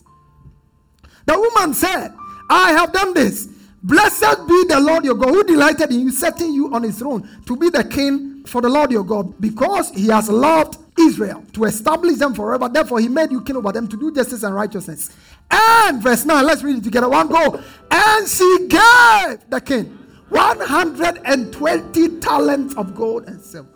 [1.28, 2.12] The woman said,
[2.50, 3.46] I have done this.
[3.84, 7.30] Blessed be the Lord your God, who delighted in you, setting you on his throne
[7.46, 11.66] to be the king for the Lord your God, because he has loved Israel to
[11.66, 12.68] establish them forever.
[12.68, 15.12] Therefore, he made you king over them to do justice and righteousness.
[15.52, 17.08] And verse 9, let's read it together.
[17.08, 17.62] One go.
[17.92, 19.96] And she gave the king
[20.30, 23.70] 120 talents of gold and silver.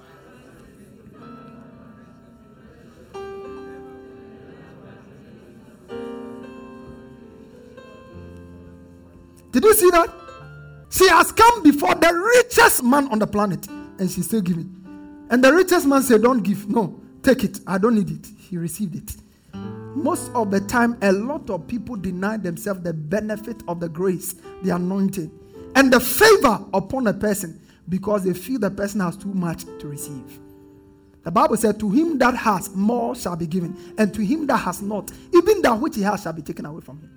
[9.55, 10.13] Did you see that?
[10.89, 14.69] She has come before the richest man on the planet and she's still giving.
[15.29, 16.67] And the richest man said, Don't give.
[16.67, 17.61] No, take it.
[17.65, 18.27] I don't need it.
[18.37, 19.15] He received it.
[19.95, 24.35] Most of the time, a lot of people deny themselves the benefit of the grace,
[24.63, 25.31] the anointing,
[25.75, 29.87] and the favor upon a person because they feel the person has too much to
[29.87, 30.37] receive.
[31.23, 34.57] The Bible said, To him that has, more shall be given, and to him that
[34.57, 37.09] has not, even that which he has shall be taken away from him.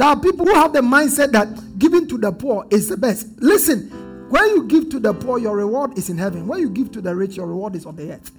[0.00, 3.28] There are people who have the mindset that giving to the poor is the best.
[3.36, 3.90] Listen,
[4.30, 6.46] when you give to the poor, your reward is in heaven.
[6.46, 8.30] When you give to the rich, your reward is on the earth.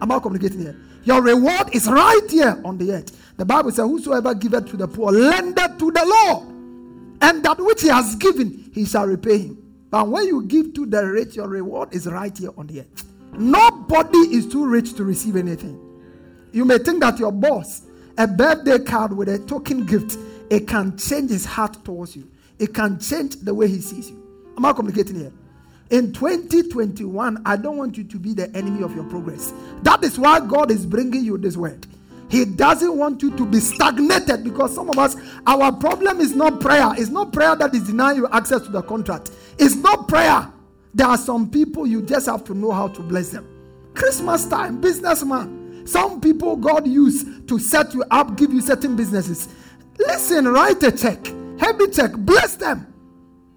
[0.00, 0.80] I'm not communicating here.
[1.04, 3.34] Your reward is right here on the earth.
[3.36, 6.48] The Bible says, Whosoever giveth to the poor, lendeth to the Lord.
[7.20, 9.58] And that which he has given, he shall repay him.
[9.90, 13.04] But when you give to the rich, your reward is right here on the earth.
[13.34, 15.78] Nobody is too rich to receive anything.
[16.52, 17.82] You may think that your boss,
[18.16, 20.16] a birthday card with a token gift,
[20.52, 22.30] it can change his heart towards you.
[22.58, 24.22] It can change the way he sees you.
[24.54, 25.32] I'm I communicating here?
[25.88, 29.54] In 2021, I don't want you to be the enemy of your progress.
[29.82, 31.86] That is why God is bringing you this word.
[32.28, 36.60] He doesn't want you to be stagnated because some of us, our problem is not
[36.60, 36.90] prayer.
[36.98, 39.30] It's not prayer that is denying you access to the contract.
[39.58, 40.52] It's not prayer.
[40.92, 43.48] There are some people you just have to know how to bless them.
[43.94, 45.86] Christmas time, businessman.
[45.86, 49.48] Some people God used to set you up, give you certain businesses.
[49.98, 51.26] Listen, write a check.
[51.58, 52.12] Heavy check.
[52.12, 52.86] Bless them.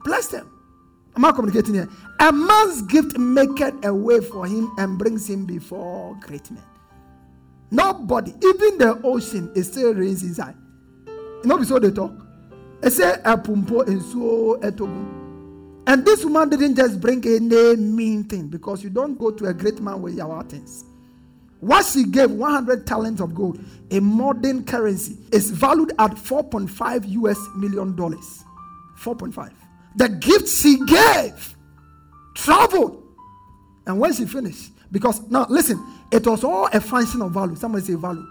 [0.04, 0.52] Bless them.
[1.16, 1.90] Am I communicating here?
[2.20, 6.64] A man's gift maketh a way for him and brings him before great men.
[7.72, 10.56] Nobody, even the ocean, is still raised inside.
[11.08, 12.12] You know, so they talk.
[12.82, 15.24] They say a pumpo and so etogu.
[15.88, 19.54] And this woman didn't just bring any mean thing because you don't go to a
[19.54, 20.84] great man with your things.
[21.62, 23.60] What she gave, 100 talents of gold,
[23.92, 28.44] a modern currency, is valued at 4.5 US million dollars.
[29.00, 29.52] 4.5.
[29.96, 31.56] The gift she gave
[32.36, 33.02] traveled.
[33.88, 37.56] And when she finished, because now listen, it was all a function of value.
[37.56, 38.26] Somebody say value.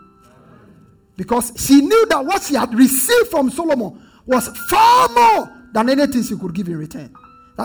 [1.16, 6.22] Because she knew that what she had received from Solomon was far more than anything
[6.22, 7.14] she could give in return.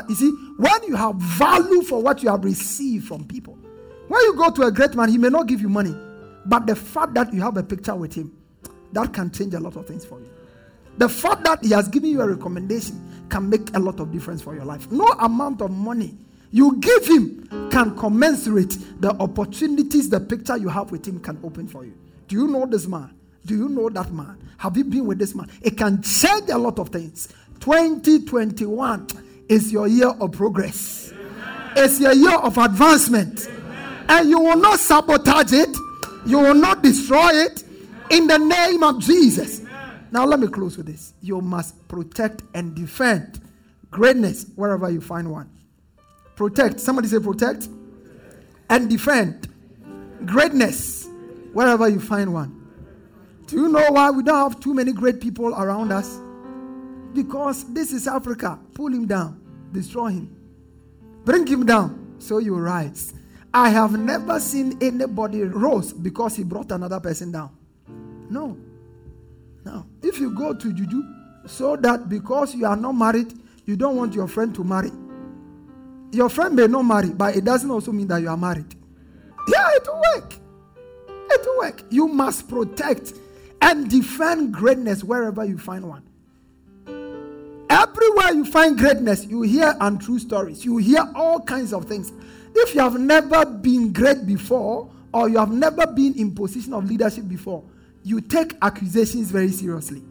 [0.08, 3.58] You see, when you have value for what you have received from people,
[4.10, 5.96] when you go to a great man, he may not give you money,
[6.46, 8.36] but the fact that you have a picture with him,
[8.92, 10.30] that can change a lot of things for you.
[10.98, 14.42] The fact that he has given you a recommendation can make a lot of difference
[14.42, 14.92] for your life.
[14.92, 16.18] No amount of money
[16.52, 21.68] you give him can commensurate the opportunities the picture you have with him can open
[21.68, 21.94] for you.
[22.28, 23.14] Do you know this man?
[23.46, 24.38] Do you know that man?
[24.58, 25.50] Have you been with this man?
[25.62, 27.30] It can change a lot of things.
[27.60, 29.08] 2021
[29.48, 31.14] is your year of progress,
[31.76, 33.48] it's your year of advancement.
[34.10, 35.78] And you will not sabotage it,
[36.26, 37.64] you will not destroy it
[38.10, 39.62] in the name of Jesus.
[39.62, 40.08] Amen.
[40.12, 41.14] Now, let me close with this.
[41.22, 43.40] You must protect and defend
[43.92, 45.50] greatness wherever you find one.
[46.36, 46.80] Protect.
[46.80, 47.70] Somebody say protect.
[48.70, 49.48] And defend
[50.26, 51.08] greatness
[51.54, 52.56] wherever you find one.
[53.48, 56.20] Do you know why we don't have too many great people around us?
[57.14, 58.60] Because this is Africa.
[58.74, 59.42] Pull him down,
[59.72, 60.36] destroy him,
[61.26, 63.14] bring him down so you rise.
[63.54, 67.50] I have never seen anybody rose because he brought another person down.
[68.30, 68.58] No.
[69.66, 69.86] No.
[70.02, 71.04] If you go to Juju,
[71.48, 73.34] so that because you are not married,
[73.66, 74.92] you don't want your friend to marry.
[76.12, 78.76] Your friend may not marry, but it doesn't also mean that you are married.
[79.48, 80.34] Yeah, it will work.
[81.08, 81.84] It will work.
[81.90, 83.14] You must protect
[83.62, 86.04] and defend greatness wherever you find one.
[87.70, 90.66] Everywhere you find greatness, you hear untrue stories.
[90.66, 92.12] You hear all kinds of things.
[92.56, 96.90] If you have never been great before, or you have never been in position of
[96.90, 97.64] leadership before,
[98.04, 100.04] you take accusations very seriously.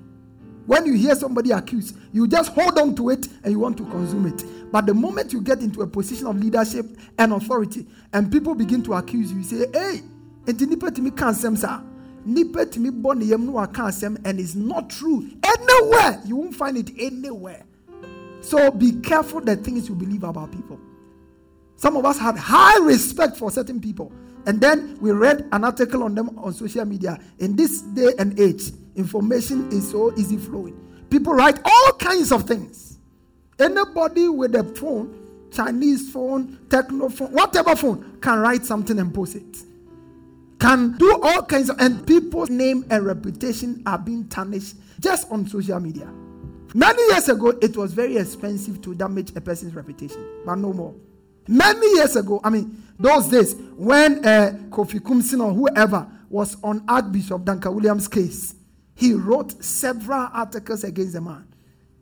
[0.66, 3.84] When you hear somebody accused, you just hold on to it and you want to
[3.84, 4.44] consume it.
[4.70, 6.86] But the moment you get into a position of leadership
[7.16, 10.02] and authority, and people begin to accuse you, you say, "Hey,
[10.44, 11.82] enti nipa timi kan sem sa."
[12.28, 12.66] nipa
[13.14, 17.64] ne yam no waka asɛm and it's not true anywhere you won't find it anywhere
[18.40, 20.78] so be careful the things you believe about people
[21.78, 24.12] some of us had high respect for certain people.
[24.46, 27.20] And then we read an article on them on social media.
[27.38, 30.76] In this day and age information is so easy flowing.
[31.08, 32.98] People write all kinds of things.
[33.58, 39.36] Anybody with a phone chinese phone Tecno phone whatever phone can write something and post
[39.36, 39.56] it.
[40.58, 45.46] Can do all kinds of, and people's name and reputation are being tarnished just on
[45.46, 46.12] social media.
[46.74, 50.94] Many years ago, it was very expensive to damage a person's reputation, but no more.
[51.48, 56.84] Many years ago, I mean, those days when uh, Kofi Coomson or whoever was on
[56.86, 58.54] Archbishop Duncan Williams' case,
[58.94, 61.46] he wrote several articles against the man,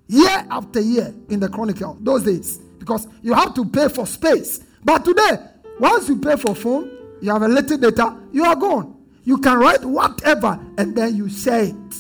[0.08, 1.96] year after year in the Chronicle.
[2.00, 4.60] Those days, because you have to pay for space.
[4.82, 5.38] But today,
[5.78, 6.90] once you pay for phone,
[7.20, 8.96] you have a little data, you are gone.
[9.22, 11.96] You can write whatever and then you say it,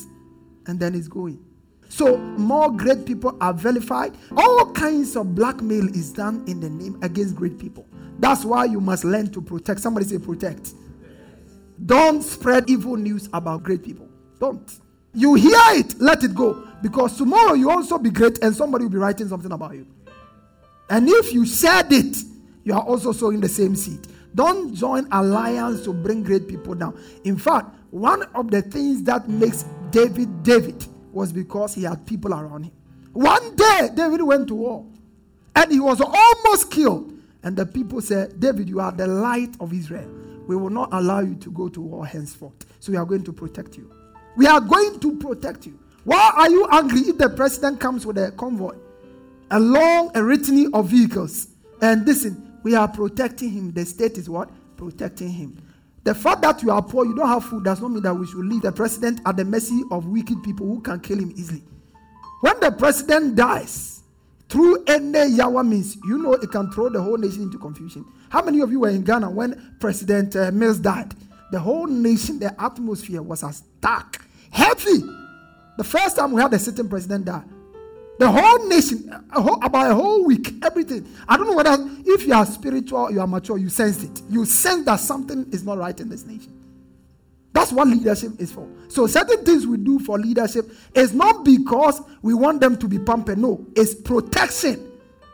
[0.66, 1.45] and then it's going.
[1.88, 4.16] So, more great people are vilified.
[4.36, 7.86] All kinds of blackmail is done in the name against great people.
[8.18, 9.80] That's why you must learn to protect.
[9.80, 10.74] Somebody say, protect.
[11.84, 14.08] Don't spread evil news about great people.
[14.40, 14.80] Don't.
[15.14, 16.66] You hear it, let it go.
[16.82, 19.86] Because tomorrow you also be great and somebody will be writing something about you.
[20.90, 22.16] And if you said it,
[22.64, 24.06] you are also sowing the same seed.
[24.34, 26.98] Don't join alliance to bring great people down.
[27.24, 30.86] In fact, one of the things that makes David David
[31.16, 32.72] was because he had people around him.
[33.14, 34.84] One day, David went to war
[35.54, 37.10] and he was almost killed.
[37.42, 40.10] And the people said, David, you are the light of Israel.
[40.46, 42.66] We will not allow you to go to war henceforth.
[42.80, 43.90] So we are going to protect you.
[44.36, 45.78] We are going to protect you.
[46.04, 48.76] Why are you angry if the president comes with a convoy,
[49.50, 51.48] a long a litany of vehicles?
[51.80, 53.72] And listen, we are protecting him.
[53.72, 54.50] The state is what?
[54.76, 55.56] Protecting him.
[56.06, 58.28] The fact that you are poor, you don't have food, does not mean that we
[58.28, 61.64] should leave the president at the mercy of wicked people who can kill him easily.
[62.42, 64.04] When the president dies,
[64.48, 68.04] through any Yawa means, you know it can throw the whole nation into confusion.
[68.28, 71.12] How many of you were in Ghana when President uh, Mills died?
[71.50, 75.00] The whole nation, the atmosphere was as dark, heavy.
[75.76, 77.42] The first time we had a sitting president die,
[78.18, 81.06] the whole nation, a whole, about a whole week, everything.
[81.28, 84.22] I don't know whether, if you are spiritual, you are mature, you sense it.
[84.30, 86.52] You sense that something is not right in this nation.
[87.52, 88.68] That's what leadership is for.
[88.88, 92.98] So, certain things we do for leadership is not because we want them to be
[92.98, 93.38] pampered.
[93.38, 94.86] No, it's protection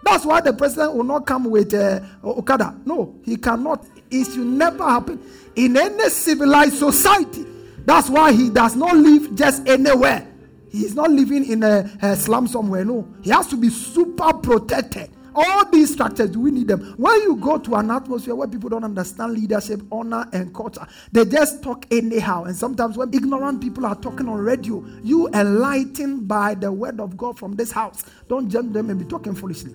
[0.03, 2.75] That's why the president will not come with uh, Okada.
[2.85, 3.87] No, he cannot.
[4.11, 5.21] It should never happen
[5.55, 7.47] in any civilized society.
[7.85, 10.29] That's why he does not live just anywhere.
[10.73, 12.85] He's not living in a, a slum somewhere.
[12.85, 15.11] No, he has to be super protected.
[15.35, 16.95] All these structures, we need them.
[16.97, 21.25] When you go to an atmosphere where people don't understand leadership, honor, and culture, they
[21.25, 22.45] just talk anyhow.
[22.45, 27.17] And sometimes when ignorant people are talking on radio, you enlightened by the word of
[27.17, 29.75] God from this house, don't jump them and be talking foolishly.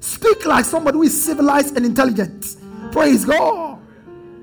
[0.00, 2.56] Speak like somebody who is civilized and intelligent.
[2.92, 3.80] Praise God.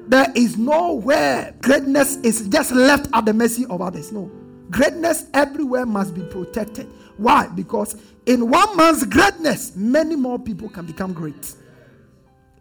[0.08, 4.12] There is nowhere greatness is just left at the mercy of others.
[4.12, 4.30] No.
[4.74, 6.88] Greatness everywhere must be protected.
[7.18, 7.48] Why?
[7.48, 7.96] Because
[8.26, 11.54] in one man's greatness, many more people can become great.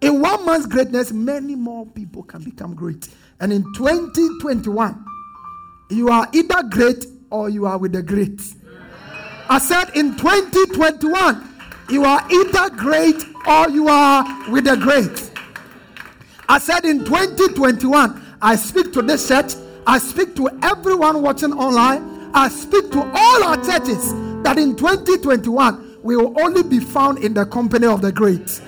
[0.03, 3.09] In one man's greatness, many more people can become great.
[3.41, 5.05] And in 2021,
[5.89, 8.43] you are either great or you are with the great.
[9.49, 11.49] I said in 2021,
[11.89, 15.31] you are either great or you are with the great.
[16.47, 19.55] I said in 2021, I speak to this church,
[19.87, 24.13] I speak to everyone watching online, I speak to all our churches
[24.43, 28.61] that in 2021 we will only be found in the company of the great.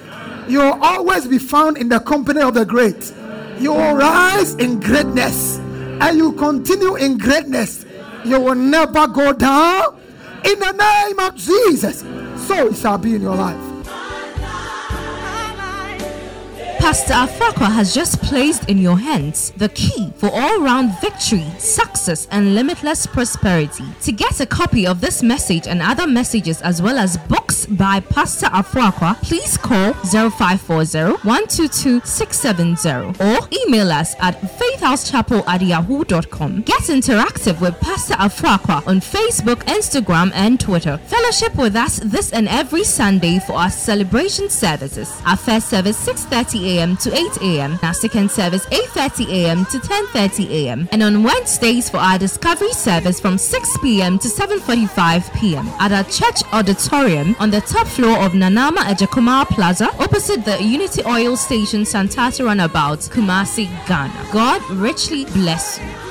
[0.48, 3.12] You will always be found in the company of the great.
[3.58, 7.86] You will rise in greatness and you continue in greatness.
[8.24, 10.00] You will never go down
[10.44, 12.00] in the name of Jesus.
[12.46, 13.73] So it shall be in your life.
[16.84, 22.28] Pastor Afrakwa has just placed in your hands the key for all round victory, success,
[22.30, 23.84] and limitless prosperity.
[24.02, 28.00] To get a copy of this message and other messages, as well as books by
[28.00, 36.60] Pastor Afrakwa, please call 0540 122 670 or email us at faithhousechapel at yahoo.com.
[36.64, 40.98] Get interactive with Pastor Afrakwa on Facebook, Instagram, and Twitter.
[41.06, 45.10] Fellowship with us this and every Sunday for our celebration services.
[45.24, 46.96] Our first service 6:30 a.m.
[46.98, 47.78] to 8 a.m.
[47.82, 49.64] Our second service 8:30 a.m.
[49.66, 50.88] to 10:30 a.m.
[50.92, 54.18] And on Wednesdays for our discovery service from 6 p.m.
[54.18, 55.66] to 7:45 p.m.
[55.80, 61.02] at our church auditorium on the top floor of Nanama Ejakumar Plaza, opposite the Unity
[61.06, 64.28] Oil Station, Santasi Runabout, Kumasi, Ghana.
[64.32, 66.03] God richly bless you.